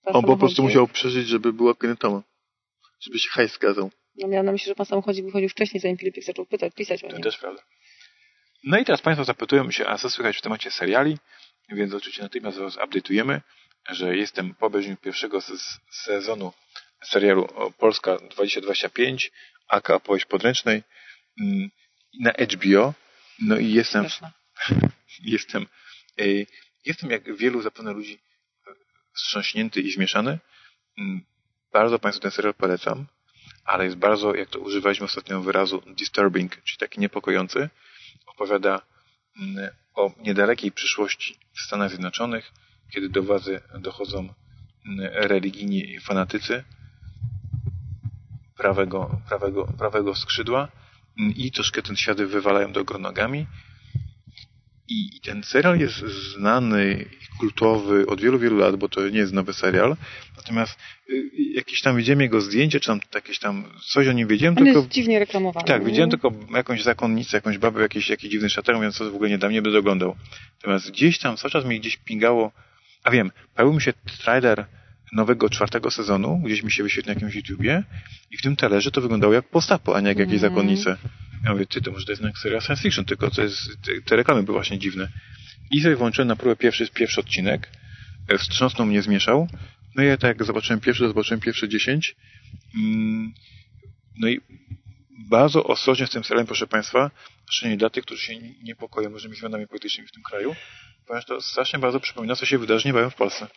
[0.05, 2.21] On po prostu musiał przeżyć, żeby była kinetoma
[3.05, 3.91] żeby się hajs zgadzał.
[4.15, 7.07] No miałem na myśli, że pan samochodzik wychodził wcześniej, zanim Filipik zaczął pytać, pisać o
[7.07, 7.15] nim.
[7.17, 7.63] To też prawda.
[8.63, 11.17] No i teraz Państwo zapytują się, a co słychać w temacie seriali,
[11.69, 13.39] więc oczywiście natychmiast Was update'ujemy,
[13.89, 15.39] że jestem po obejrzeniu pierwszego
[15.91, 16.53] sezonu
[17.03, 19.31] serialu Polska 2025,
[19.67, 20.83] AK Opowieść Podręcznej
[21.41, 21.69] mm,
[22.19, 22.93] na HBO.
[23.39, 24.05] No i jestem,
[25.23, 25.65] jestem,
[26.85, 28.19] jestem jak wielu zapewne ludzi
[29.15, 30.39] wstrząśnięty i zmieszany.
[30.97, 31.21] Mm,
[31.73, 33.05] bardzo Państwu ten serial polecam,
[33.65, 37.69] ale jest bardzo, jak to używaliśmy ostatnio wyrazu, disturbing, czyli taki niepokojący.
[38.25, 38.81] Opowiada
[39.41, 42.51] mm, o niedalekiej przyszłości w Stanach Zjednoczonych,
[42.93, 44.33] kiedy do władzy dochodzą mm,
[45.13, 46.63] religijni fanatycy
[48.57, 50.67] prawego, prawego, prawego skrzydła
[51.35, 53.47] i troszkę ten świat wywalają do góry nogami
[54.87, 55.97] i, ten serial jest
[56.37, 59.95] znany i kultowy od wielu, wielu lat, bo to nie jest nowy serial.
[60.37, 64.57] Natomiast y, jakieś tam widziałem jego zdjęcie, czy tam jakieś tam coś o nim wiedziałem.
[64.57, 65.67] On tylko, jest dziwnie reklamowany.
[65.67, 69.29] Tak, widziałem tylko jakąś zakonnicę, jakąś babę, jakiś, jakiś dziwny szater, więc to w ogóle
[69.29, 70.15] nie dam, nie będę oglądał.
[70.55, 72.51] Natomiast gdzieś tam cały czas mi gdzieś pingało,
[73.03, 73.93] a wiem, pojawił mi się
[74.23, 74.65] trailer
[75.13, 77.83] nowego czwartego sezonu, gdzieś mi się wyświetlił na jakimś YouTubie
[78.31, 80.51] i w tym talerze to wyglądało jak postapo, a nie jak jakieś mm.
[80.51, 80.97] zakonnice.
[81.45, 84.01] Ja mówię, ty, to może to jest jak serial science fiction, tylko to jest, te,
[84.01, 85.07] te reklamy były właśnie dziwne.
[85.71, 87.69] I sobie włączyłem na próbę pierwszy, pierwszy odcinek,
[88.27, 89.47] e, wstrząsnął mnie, zmieszał.
[89.95, 92.15] No i ja tak jak zobaczyłem pierwszy, to zobaczyłem pierwsze dziesięć.
[92.75, 93.33] Mm,
[94.17, 94.41] no i
[95.29, 97.11] bardzo ostrożnie z tym serialem, proszę Państwa,
[97.49, 100.55] szczególnie dla tych, którzy się niepokoją różnymi zmianami politycznymi w tym kraju,
[101.07, 103.47] ponieważ to strasznie bardzo przypomina, co się wydarzy niebawem w Polsce.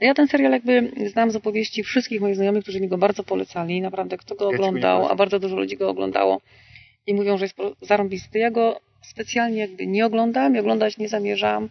[0.00, 3.22] No ja ten serial jakby znam z opowieści wszystkich moich znajomych, którzy mi go bardzo
[3.22, 3.80] polecali.
[3.80, 6.40] Naprawdę, kto go ja oglądał, a bardzo dużo ludzi go oglądało
[7.06, 8.38] i mówią, że jest zarąbisty.
[8.38, 11.68] Ja go specjalnie jakby nie oglądam i oglądać nie zamierzam.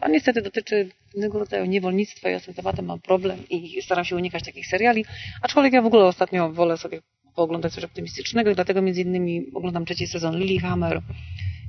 [0.00, 2.28] On niestety dotyczy innego rodzaju niewolnictwa.
[2.28, 5.04] Ja z tym tematem mam problem i staram się unikać takich seriali.
[5.42, 7.00] Aczkolwiek ja w ogóle ostatnio wolę sobie
[7.34, 11.02] pooglądać coś optymistycznego i dlatego między innymi oglądam trzeci sezon Lilyhammer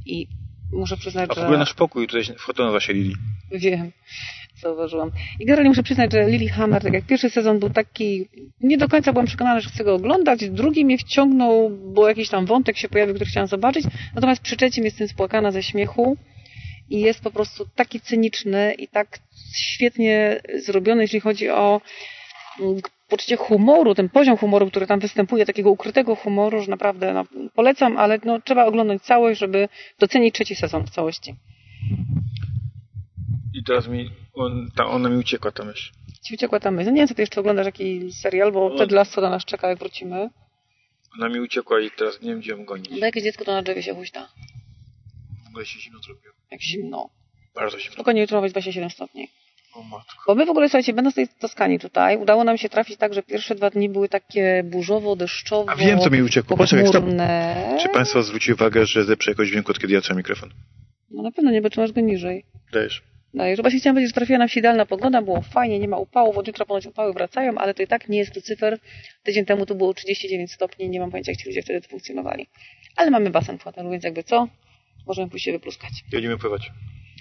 [0.06, 0.28] i
[0.72, 1.42] muszę przyznać, A że...
[1.42, 3.14] A w ogóle nasz pokój tutaj w się Lily.
[3.52, 3.92] Wiem
[4.62, 5.12] zauważyłam.
[5.40, 8.28] I generalnie muszę przyznać, że Lily Hammer, tak jak pierwszy sezon był taki,
[8.62, 12.46] nie do końca byłam przekonana, że chcę go oglądać, drugi mnie wciągnął, bo jakiś tam
[12.46, 16.18] wątek się pojawił, który chciałam zobaczyć, natomiast przy trzecim jestem spłakana ze śmiechu
[16.90, 19.20] i jest po prostu taki cyniczny i tak
[19.56, 21.82] świetnie zrobiony, jeśli chodzi o
[23.10, 27.98] poczucie humoru, ten poziom humoru, który tam występuje, takiego ukrytego humoru, że naprawdę no, polecam,
[27.98, 29.70] ale no, trzeba oglądać całość, żeby
[30.00, 31.36] docenić trzeci sezon w całości.
[33.54, 35.94] I teraz mi, on, ta, ona mi uciekła ta myśl.
[36.24, 36.86] Ci uciekła ta myśl.
[36.86, 39.70] No nie wiem, co ty jeszcze oglądasz jakiś serial, bo Ted Lasso na nas czeka,
[39.70, 40.30] jak wrócimy.
[41.18, 42.90] Ona mi uciekła i teraz nie wiem, gdzie ją gonić.
[42.90, 44.30] No jakieś dziecko to na drzewie się huśta.
[45.46, 46.34] W ogóle się zimno zrobiło.
[46.52, 47.10] Jak zimno.
[47.56, 47.94] Bardzo zimno.
[47.94, 49.28] Spokojnie jutro ma być 27 stopni.
[50.28, 53.14] Bo my w ogóle, słuchajcie, będąc w tej Toskanii tutaj, udało nam się trafić tak,
[53.14, 56.58] że pierwsze dwa dni były takie burzowo, deszczowo, A wiem, co mi uciekło.
[56.58, 57.06] Poczekaj, stop.
[57.82, 60.50] Czy Państwo zwrócili uwagę, że zeprzę jakoś dźwięku, od kiedy ja trzymam mikrofon?
[61.12, 62.46] No na pewno nie, bo trzymasz go niżej.
[62.74, 63.04] Dajesz.
[63.34, 65.98] No i właśnie chciałam powiedzieć, że trafiła nam się idealna pogoda, było fajnie, nie ma
[65.98, 68.80] upałów, od jutra ponoć upały wracają, ale to i tak nie jest Lucyfer.
[69.24, 72.48] Tydzień temu tu było 39 stopni, nie mam pojęcia, jak ci ludzie wtedy funkcjonowali.
[72.96, 74.48] Ale mamy basen w hotelu, więc jakby co,
[75.08, 75.92] możemy pójść się wypluskać.
[76.12, 76.72] Jedziemy pływać.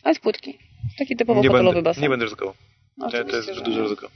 [0.04, 0.58] A jest płytki.
[0.98, 2.02] Taki typowo nie hotelowy basen.
[2.02, 2.54] Nie będę ryzykował.
[2.96, 3.62] No, to, to jest że...
[3.62, 4.10] duże ryzyko.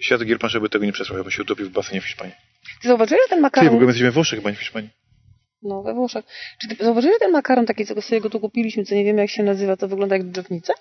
[0.00, 2.34] Świat gier żeby tego nie przesłał, bo się utopił w basenie w Hiszpanii.
[2.82, 3.68] Ty zauważyłeś ten makaron?
[3.68, 4.90] Ty, w ogóle jesteśmy we Włoszech, chyba nie w Hiszpanii.
[5.62, 6.24] No, we Włoszech.
[6.60, 9.30] Czy ty zauważyłeś ten makaron taki, co sobie go tu kupiliśmy, co nie wiemy jak
[9.30, 10.72] się nazywa, to wygląda jak drzewnica?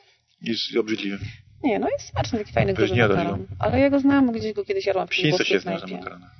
[0.41, 1.19] Jest obrzydliwy.
[1.63, 3.47] Nie, no jest smaczny, taki fajny duży makaron.
[3.59, 6.31] Ale ja go znam, gdzieś go kiedyś jadłam Świństwo się zna makarona.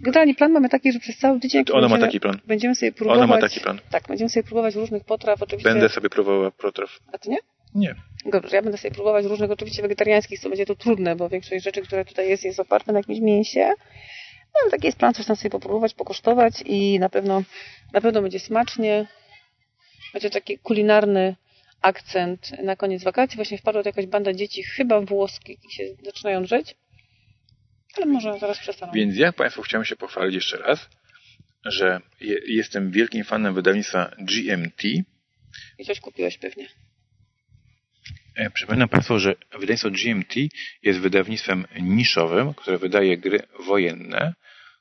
[0.00, 1.64] Generalnie plan mamy taki, że przez cały tydzień...
[1.72, 2.40] Ona ma taki plan.
[2.46, 3.18] Będziemy sobie próbować...
[3.18, 3.80] Ona ma taki plan.
[3.90, 5.70] Tak, będziemy sobie próbować różnych potraw, oczywiście...
[5.70, 6.98] Będę sobie próbował potraw.
[7.12, 7.38] A ty nie?
[7.74, 7.94] Nie.
[8.24, 11.82] Dobrze, ja będę sobie próbować różnych oczywiście wegetariańskich, co będzie to trudne, bo większość rzeczy,
[11.82, 13.68] które tutaj jest, jest oparte na jakimś mięsie.
[14.54, 17.42] No ale taki jest plan, coś tam sobie popróbować, pokosztować i na pewno,
[17.92, 19.06] na pewno będzie smacznie.
[20.12, 21.36] Będzie taki kulinarny
[21.82, 23.36] akcent na koniec wakacji.
[23.36, 26.76] Właśnie wpadła to jakaś banda dzieci, chyba włoskich, i się zaczynają drzeć.
[27.96, 28.92] Ale może zaraz przestaną.
[28.92, 30.88] Więc ja Państwu chciałem się pochwalić jeszcze raz,
[31.64, 34.84] że je, jestem wielkim fanem wydawnictwa GMT.
[35.78, 36.68] I coś kupiłeś pewnie.
[38.34, 40.34] E, przypominam Państwu, że wydawnictwo GMT
[40.82, 44.34] jest wydawnictwem niszowym, które wydaje gry wojenne,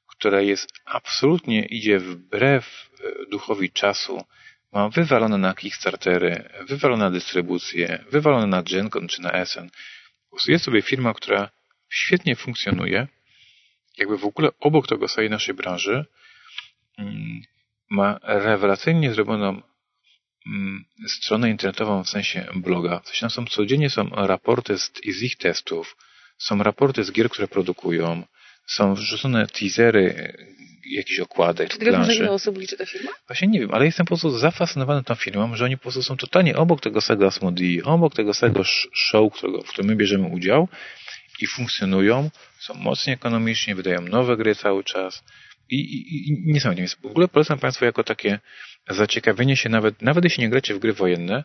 [0.08, 4.24] które jest absolutnie idzie wbrew e, duchowi czasu.
[4.72, 9.70] Mam wywalone na Kickstartery, wywalone na dystrybucję, wywalone na GenCon czy na Essen.
[10.48, 11.50] Jest sobie firma, która
[11.90, 13.08] świetnie funkcjonuje,
[13.98, 16.06] jakby w ogóle obok tego swojej naszej branży.
[16.98, 17.42] Mm,
[17.90, 19.62] ma rewelacyjnie zrobioną
[21.08, 23.00] stronę internetową w sensie bloga.
[23.00, 25.98] W sensie tam są codziennie są raporty z, z ich testów,
[26.38, 28.24] są raporty z gier, które produkują,
[28.68, 30.34] są wrzucone teasery
[30.86, 31.70] jakiś okładek.
[31.70, 33.12] Czy ty wiesz, że ile osób liczy ta firma?
[33.28, 36.18] Właśnie nie wiem, ale jestem po prostu zafascynowany tą firmą, że oni po prostu są
[36.18, 38.64] totalnie obok tego samego Asmodee, obok tego samego
[38.94, 40.68] show, którego, w którym my bierzemy udział
[41.42, 42.30] i funkcjonują,
[42.60, 45.24] są mocniej ekonomicznie, wydają nowe gry cały czas
[45.76, 46.82] i, i, i niesamowite.
[46.82, 48.40] Więc w ogóle polecam Państwu jako takie
[48.90, 51.44] zaciekawienie się nawet, nawet jeśli nie gracie w gry wojenne,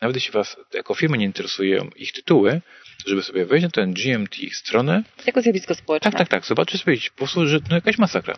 [0.00, 2.60] nawet jeśli Was jako firmy nie interesują ich tytuły,
[3.06, 5.02] żeby sobie wejść na ten GMT stronę.
[5.26, 6.10] Jako zjawisko społeczne.
[6.10, 6.44] Tak, tak, tak.
[6.44, 8.34] Zobaczyć sobie po prostu, że no jakaś masakra.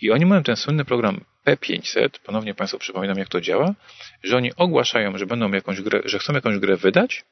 [0.00, 3.74] I oni mają ten słynny program P500, ponownie Państwu przypominam, jak to działa,
[4.22, 7.24] że oni ogłaszają, że będą jakąś grę, że chcą jakąś grę wydać,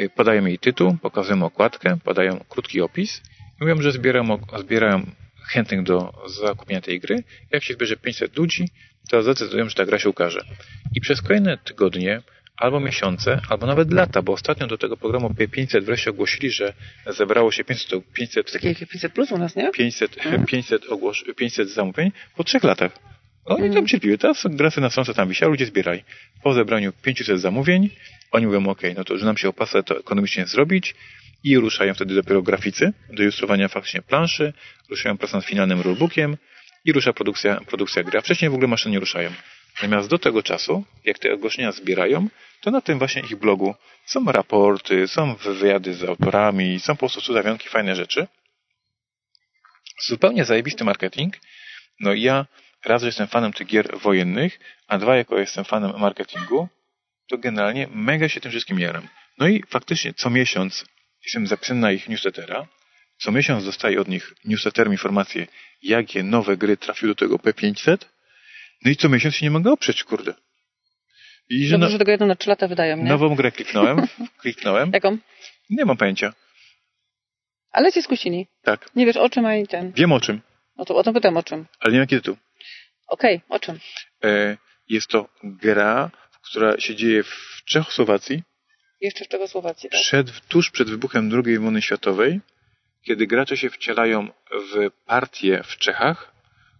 [0.00, 3.22] y, podają jej tytuł, pokazują okładkę, podają krótki opis
[3.60, 5.10] i mówią, że zbierają, zbierają
[5.46, 7.24] chętnych do zakupienia tej gry.
[7.52, 8.68] Jak się zbierze 500 ludzi,
[9.10, 10.40] to zdecydują, że ta gra się ukaże.
[10.94, 12.22] I przez kolejne tygodnie,
[12.56, 16.72] albo miesiące, albo nawet lata, bo ostatnio do tego programu P500 wreszcie ogłosili, że
[17.06, 19.70] zebrało się 500, 500, Takie 500 plus u nas, nie?
[19.70, 20.16] 500,
[20.46, 22.92] 500, ogłos, 500 zamówień po trzech latach.
[23.44, 24.18] Oni tam cierpliwie.
[24.18, 26.04] Teraz gra sobie na stronce tam wisiała, ludzie zbierali.
[26.42, 27.90] Po zebraniu 500 zamówień,
[28.30, 30.94] oni mówią, ok, no to że nam się opłaca to ekonomicznie zrobić
[31.46, 34.52] i ruszają wtedy dopiero graficy do ilustrowania faktycznie planszy,
[34.90, 36.36] ruszają pracę nad finalnym rulebookiem
[36.84, 38.18] i rusza produkcja, produkcja gry.
[38.18, 39.30] A wcześniej w ogóle maszyny nie ruszają.
[39.76, 42.28] Natomiast do tego czasu, jak te ogłoszenia zbierają,
[42.60, 43.74] to na tym właśnie ich blogu
[44.06, 48.26] są raporty, są wywiady z autorami, są po prostu cudowionki, fajne rzeczy.
[50.08, 51.36] Zupełnie zajebisty marketing.
[52.00, 52.46] No i ja
[52.84, 56.68] raz, że jestem fanem tych gier wojennych, a dwa, jako jestem fanem marketingu,
[57.28, 59.08] to generalnie mega się tym wszystkim jaram.
[59.38, 60.84] No i faktycznie co miesiąc
[61.26, 62.66] jestem na ich newslettera.
[63.18, 65.46] Co miesiąc dostaję od nich newsletterem informacje,
[65.82, 67.96] jakie nowe gry trafiły do tego P500.
[68.84, 70.34] No i co miesiąc się nie mogę oprzeć, kurde.
[71.48, 73.04] I że Dobrze, no, że tego jedną na 3 lata wydają, nie?
[73.04, 74.06] Nową grę kliknąłem.
[74.42, 74.90] kliknąłem.
[74.92, 75.18] Jaką?
[75.70, 76.32] Nie mam pojęcia.
[77.70, 78.46] Ale cię skusili.
[78.62, 78.90] Tak.
[78.96, 79.92] Nie wiesz o czym ani ten.
[79.92, 80.40] Wiem o czym.
[80.76, 81.66] No to o tym pytam o czym.
[81.80, 82.36] Ale nie wiem jaki tytuł.
[83.08, 83.78] Okej, okay, o czym?
[84.24, 84.56] E,
[84.88, 86.10] jest to gra,
[86.42, 88.42] która się dzieje w Czechosłowacji.
[89.06, 90.00] Jeszcze w Czechosłowacji, tak?
[90.00, 92.40] Przed, tuż przed wybuchem II wojny światowej,
[93.02, 96.32] kiedy gracze się wcielają w partie w Czechach,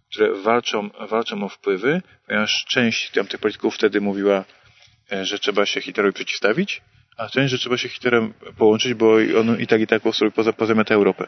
[0.09, 4.45] które walczą, walczą o wpływy, ponieważ część tam tych polityków wtedy mówiła,
[5.11, 6.81] e, że trzeba się Hitlerowi przeciwstawić,
[7.17, 10.53] a część, że trzeba się Hitlerem połączyć, bo on i tak i tak sobie poza,
[10.53, 11.27] pozamiata Europę.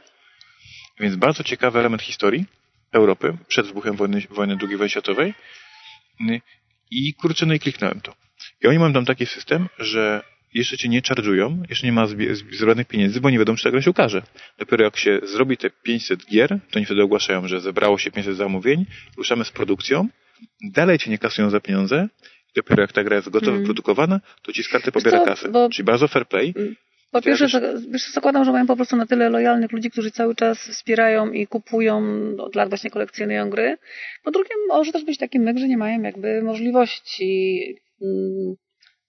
[1.00, 2.46] Więc bardzo ciekawy element historii
[2.92, 5.34] Europy przed wybuchem wojny, wojny II wojny światowej.
[6.92, 8.16] I kurczę, no i kliknąłem to.
[8.62, 10.24] I oni mają tam taki system, że
[10.54, 12.08] jeszcze cię nie charge'ują, jeszcze nie ma
[12.52, 14.22] zebranych pieniędzy, bo nie wiadomo, czy ta gra się ukaże.
[14.58, 18.38] Dopiero jak się zrobi te 500 gier, to oni wtedy ogłaszają, że zebrało się 500
[18.38, 18.86] zamówień,
[19.18, 20.08] ruszamy z produkcją,
[20.74, 22.08] dalej cię nie kasują za pieniądze,
[22.50, 23.66] i dopiero jak ta gra jest gotowa, mm.
[23.66, 25.50] produkowana, to ci z karty pobiera kasę.
[25.50, 25.70] Bo...
[25.70, 26.54] Czyli bardzo fair play.
[26.58, 26.76] Mm.
[27.12, 27.48] Po pierwsze,
[27.92, 31.48] wiesz, zakładam, że mają po prostu na tyle lojalnych ludzi, którzy cały czas wspierają i
[31.48, 32.04] kupują,
[32.38, 33.78] od lat właśnie kolekcjonują gry.
[34.24, 37.62] Po drugie, może też być taki myk, że nie mają jakby możliwości
[38.02, 38.56] mm,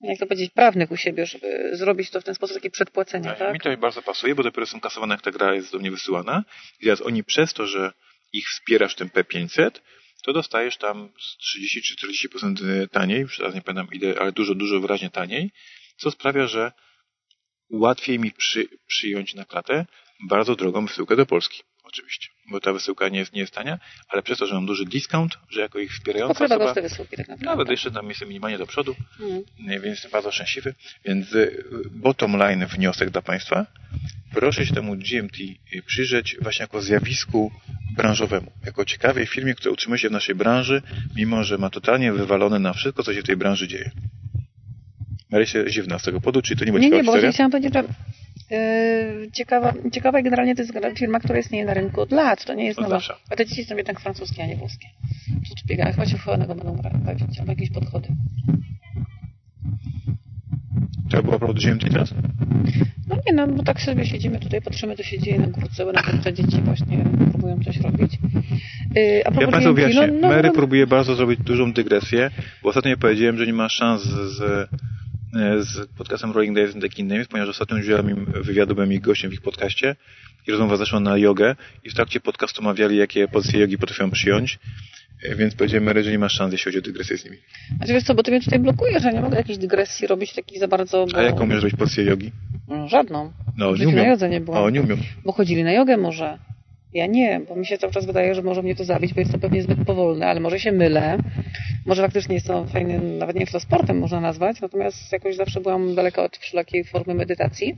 [0.01, 3.38] jak to powiedzieć, prawnych u siebie, żeby zrobić to w ten sposób, takie przedpłacenie, tak?
[3.38, 3.55] tak?
[3.55, 6.44] Mi to bardzo pasuje, bo dopiero są kasowane, jak ta gra jest do mnie wysyłana.
[6.80, 7.92] I teraz oni przez to, że
[8.32, 9.70] ich wspierasz tym P500,
[10.22, 14.80] to dostajesz tam 30 czy 40% taniej, już teraz nie pamiętam ile, ale dużo, dużo
[14.80, 15.51] wyraźnie taniej,
[15.96, 16.72] co sprawia, że
[17.70, 19.86] łatwiej mi przy, przyjąć na klatę
[20.28, 23.78] bardzo drogą wysyłkę do Polski oczywiście, bo ta wysyłka nie jest, nie jest tania,
[24.09, 26.66] ale przez to, że mam duży discount, że jako ich wspierająca Pokrywa osoba...
[26.66, 27.46] koszty wysyłki tak naprawdę.
[27.46, 29.42] Nawet jeszcze tam jestem minimalnie do przodu, mm.
[29.59, 30.74] więc jestem bardzo szczęśliwy.
[31.05, 33.66] Więc y, bottom line wniosek dla Państwa,
[34.34, 35.36] proszę się temu GMT
[35.86, 37.53] przyjrzeć właśnie jako zjawisku
[37.96, 40.82] branżowemu, jako ciekawej firmie, która utrzymuje się w naszej branży,
[41.16, 43.90] mimo że ma totalnie wywalone na wszystko, co się w tej branży dzieje.
[45.30, 47.84] Marysia Ziwna z tego powodu, czyli to nie będzie Nie, nie, bo chciałam powiedzieć, że
[49.32, 52.44] ciekawa, ciekawa generalnie to jest firma, która istnieje na rynku od lat.
[52.44, 52.98] To nie jest nowa.
[53.30, 54.86] A te dzieci są jednak francuskie, a nie włoskie.
[55.48, 55.92] Rzecz biega.
[55.92, 57.38] Chyba się uchwalonego będą bawić.
[57.38, 58.09] Albo jakieś podchody.
[61.11, 62.14] To było pro GMT teraz?
[63.09, 65.92] No nie, no bo tak sobie siedzimy tutaj, patrzymy, co się dzieje na górce, bo
[65.92, 68.18] nawet te dzieci właśnie próbują coś robić.
[68.94, 70.07] Yy, a ja Państwu wyjaśnię.
[70.07, 72.30] No, no, Mary no, próbuje bardzo zrobić dużą dygresję,
[72.62, 74.68] bo ostatnio powiedziałem, że nie ma szans z
[75.61, 79.31] z podcastem Rolling Days and the Names, ponieważ ostatnio udzielałem im wywiadu, byłem ich gościem
[79.31, 79.97] w ich podcaście
[80.47, 84.59] i rozmowa zaszła na jogę i w trakcie podcastu omawiali, jakie pozycje jogi potrafią przyjąć.
[85.22, 87.37] E, więc powiedziałem Mary, że nie ma szans, jeśli chodzi o dygresję z nimi.
[87.81, 90.59] A wiesz co, bo ty mnie tutaj blokujesz, że nie mogę jakiejś dygresji robić takich
[90.59, 91.07] za bardzo...
[91.12, 91.18] Bo...
[91.18, 92.33] A jaką umiesz robić pozycję jogi?
[92.68, 93.33] No, żadną.
[93.57, 93.97] No, nie umiem.
[93.97, 94.64] na jodze nie było.
[94.64, 94.99] O, nie umiem.
[95.24, 96.39] Bo chodzili na jogę może.
[96.93, 99.32] Ja nie, bo mi się cały czas wydaje, że może mnie to zabić, bo jest
[99.32, 101.18] to pewnie zbyt powolne, ale może się mylę.
[101.86, 105.61] Może faktycznie jest to fajnym, nawet nie wiem, to sportem można nazwać, natomiast jakoś zawsze
[105.61, 107.76] byłam daleka od wszelakiej formy medytacji.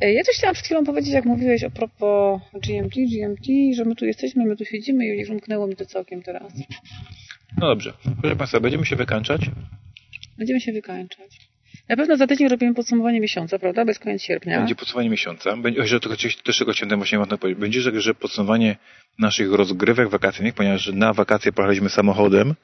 [0.00, 3.94] E, ja też chciałam przed chwilą powiedzieć, jak mówiłeś a propos GMT, GMT, że my
[3.94, 6.52] tu jesteśmy, my tu siedzimy i już umknęło mi to całkiem teraz.
[7.56, 7.92] No dobrze.
[8.20, 9.40] Proszę Państwa, będziemy się wykańczać?
[10.38, 11.47] Będziemy się wykańczać.
[11.88, 13.84] Na pewno za tydzień robimy podsumowanie miesiąca, prawda?
[13.84, 14.58] Bez koniec sierpnia.
[14.58, 15.56] Będzie podsumowanie miesiąca.
[15.56, 16.10] Będzie, że to,
[16.44, 17.60] też tego chciałem właśnie powiedzieć.
[17.60, 18.76] Będzie, że, że podsumowanie
[19.18, 22.54] naszych rozgrywek wakacyjnych, ponieważ na wakacje pojechaliśmy samochodem,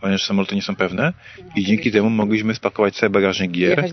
[0.00, 1.12] ponieważ samoloty nie są pewne
[1.56, 3.84] i dzięki temu mogliśmy spakować sobie bagażnik gier,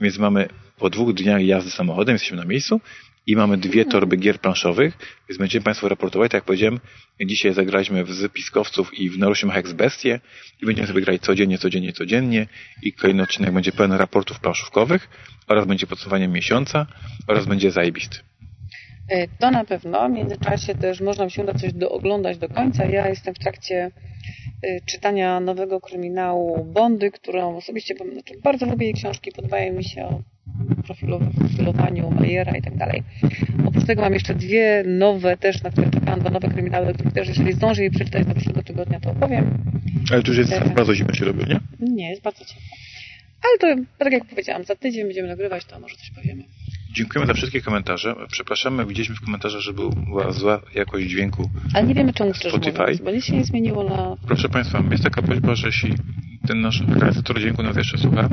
[0.00, 0.48] więc mamy
[0.78, 2.80] po dwóch dniach jazdy samochodem, jesteśmy na miejscu
[3.26, 4.98] i mamy dwie torby gier planszowych,
[5.28, 6.80] więc będziemy Państwu raportować, tak jak powiedziałem,
[7.20, 10.20] dzisiaj zagraliśmy w Piskowców i w Naruszym Hex Bestie
[10.62, 12.46] i będziemy sobie grać codziennie, codziennie, codziennie
[12.82, 15.08] i kolejny odcinek będzie pełen raportów planszówkowych
[15.46, 16.86] oraz będzie podsumowaniem miesiąca
[17.26, 18.18] oraz będzie zajebisty.
[19.08, 20.08] E, To na pewno.
[20.08, 22.84] W międzyczasie też można się uda coś dooglądać do końca.
[22.84, 23.90] Ja jestem w trakcie
[24.62, 30.04] e, czytania nowego kryminału Bondy, którą osobiście znaczy bardzo lubię jej książki, podobają mi się
[30.04, 30.22] o
[31.40, 33.02] profilowaniu Majera i tak dalej.
[33.66, 37.28] Oprócz tego mam jeszcze dwie nowe też, na które czekałam, dwa nowe kryminały, których też
[37.28, 39.58] jeżeli zdążę je przeczytać do przyszłego tygodnia, to opowiem.
[40.12, 40.74] Ale tu już jest E.
[40.74, 41.60] bardzo zimno się robi, nie?
[41.80, 42.62] Nie, jest bardzo ciepło.
[43.42, 46.42] Ale to, tak jak powiedziałam, za tydzień będziemy nagrywać, to może coś powiemy.
[46.96, 48.14] Dziękujemy za wszystkie komentarze.
[48.30, 51.50] Przepraszamy, widzieliśmy w komentarzach, że była zła jakość dźwięku.
[51.74, 52.80] Ale nie wiemy czemu Spotify?
[52.80, 55.94] mówiąc, bo nic się nie zmieniło na Proszę Państwa, jest taka prośba, że jeśli
[56.46, 58.28] ten nasz realizator dźwięku nas jeszcze słucha,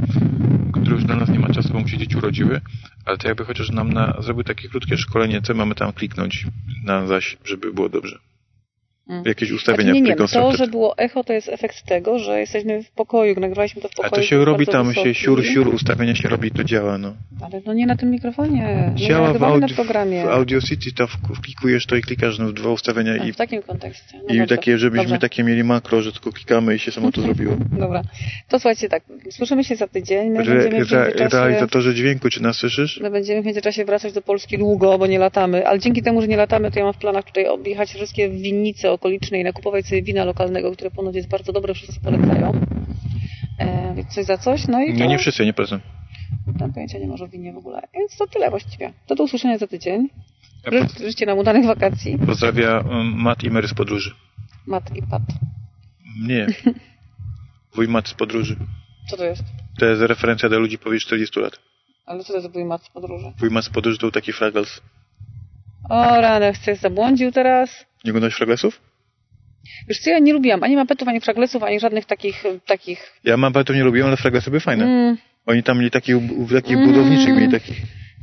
[0.73, 2.61] który już dla nas nie ma czasu, bo mu się dzieci urodziły,
[3.05, 6.45] ale to jakby chociaż nam na, zrobił takie krótkie szkolenie, co mamy tam kliknąć
[6.83, 8.19] na zaś, żeby było dobrze.
[9.09, 9.23] Mm.
[9.25, 12.83] Jakieś Znaczy, ustawienia nie, nie, to, że było echo, to jest efekt tego, że jesteśmy
[12.83, 14.11] w pokoju, nagrywaliśmy to w A pokoju.
[14.11, 15.15] to się robi tam, się wysoki.
[15.15, 17.13] siur, siur, ustawienia się robi, to działa, no.
[17.41, 18.91] Ale no nie na tym mikrofonie.
[18.95, 20.23] Nie Działa w, nagrywamy na Audi, programie.
[20.23, 23.61] w Audio City, to wklikujesz to i klikasz no, dwa ustawienia A, i, w takim
[23.61, 24.19] kontekście.
[24.27, 25.19] No i dobrze, takie, żebyśmy dobrze.
[25.19, 27.55] takie mieli makro, że tylko klikamy i się samo to zrobiło.
[27.71, 28.01] Dobra.
[28.49, 30.29] To słuchajcie tak, słyszymy się za tydzień.
[30.29, 32.99] My Re, będziemy re, realizatorze dźwięku, czy nas słyszysz?
[33.03, 36.27] My będziemy w międzyczasie wracać do Polski długo, bo nie latamy, ale dzięki temu, że
[36.27, 40.01] nie latamy, to ja mam w planach tutaj objechać wszystkie winnice okoliczne i nakupować sobie
[40.01, 42.51] wina lokalnego, które ponoć jest bardzo dobre, wszyscy polecają.
[43.59, 45.05] E, więc coś za coś, no i Nie, to...
[45.05, 45.79] nie wszyscy, nie polecam.
[46.59, 47.81] Tam pojęcia nie może o winie w ogóle.
[47.93, 48.93] Więc to tyle właściwie.
[49.07, 50.09] To do usłyszenia za tydzień.
[50.71, 52.17] Ja Ży- Życzcie nam udanych wakacji.
[52.25, 54.11] Pozdrawia um, Matt i Mary z podróży.
[54.67, 55.21] Mat i pat.
[56.27, 56.47] Nie.
[57.75, 58.55] Wuj Matt z podróży.
[59.09, 59.43] Co to jest?
[59.79, 61.59] To jest referencja do ludzi powyżej 40 lat.
[62.05, 63.31] Ale co to jest wuj mat z podróży?
[63.39, 64.81] Wuj Matt z podróży to był taki Fraggles.
[65.89, 67.85] O rany, chcesz zabłądził teraz?
[68.03, 68.81] Nie oglądałeś Fragglesów?
[69.89, 73.11] Wiesz co, ja nie lubiłam ani mapetów, ani fraglesów, ani żadnych takich, takich...
[73.23, 74.85] Ja to nie lubiłem, ale Fragglesy były fajne.
[74.85, 76.15] Mm, Oni tam mieli takich,
[76.51, 76.87] takich Mm.
[76.89, 77.77] budowniczych, mieli takich,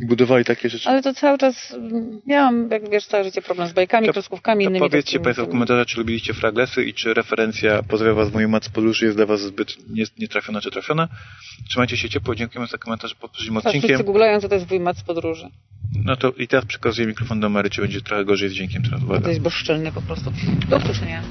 [0.06, 0.88] budowali takie rzeczy.
[0.88, 1.72] ale to cały czas...
[1.74, 5.24] mm, Miałam, jak wiesz, całe życie problem z bajkami, To- kreskówkami, To innymi powiedzcie takimi-
[5.24, 9.04] Państwo w komentarzach, czy lubiliście Fragglesy i czy referencja Pozdrawia Was mój Matt z podróży
[9.04, 11.08] jest dla Was zbyt nie- nietrafiona czy trafiona.
[11.68, 14.06] Trzymajcie się ciepło, dziękujemy za komentarz pod poprzednim wszyscy odcinkiem.
[14.06, 15.48] googlają, co to jest wuj mat z podróży.
[16.04, 19.02] No to i teraz przekazuję mikrofon do Mary, czy będzie trochę gorzej z dźwiękiem teraz.
[19.02, 19.20] Uwaga.
[19.22, 20.32] To jest bezczelny po prostu.
[20.68, 21.22] Do usłyszenia.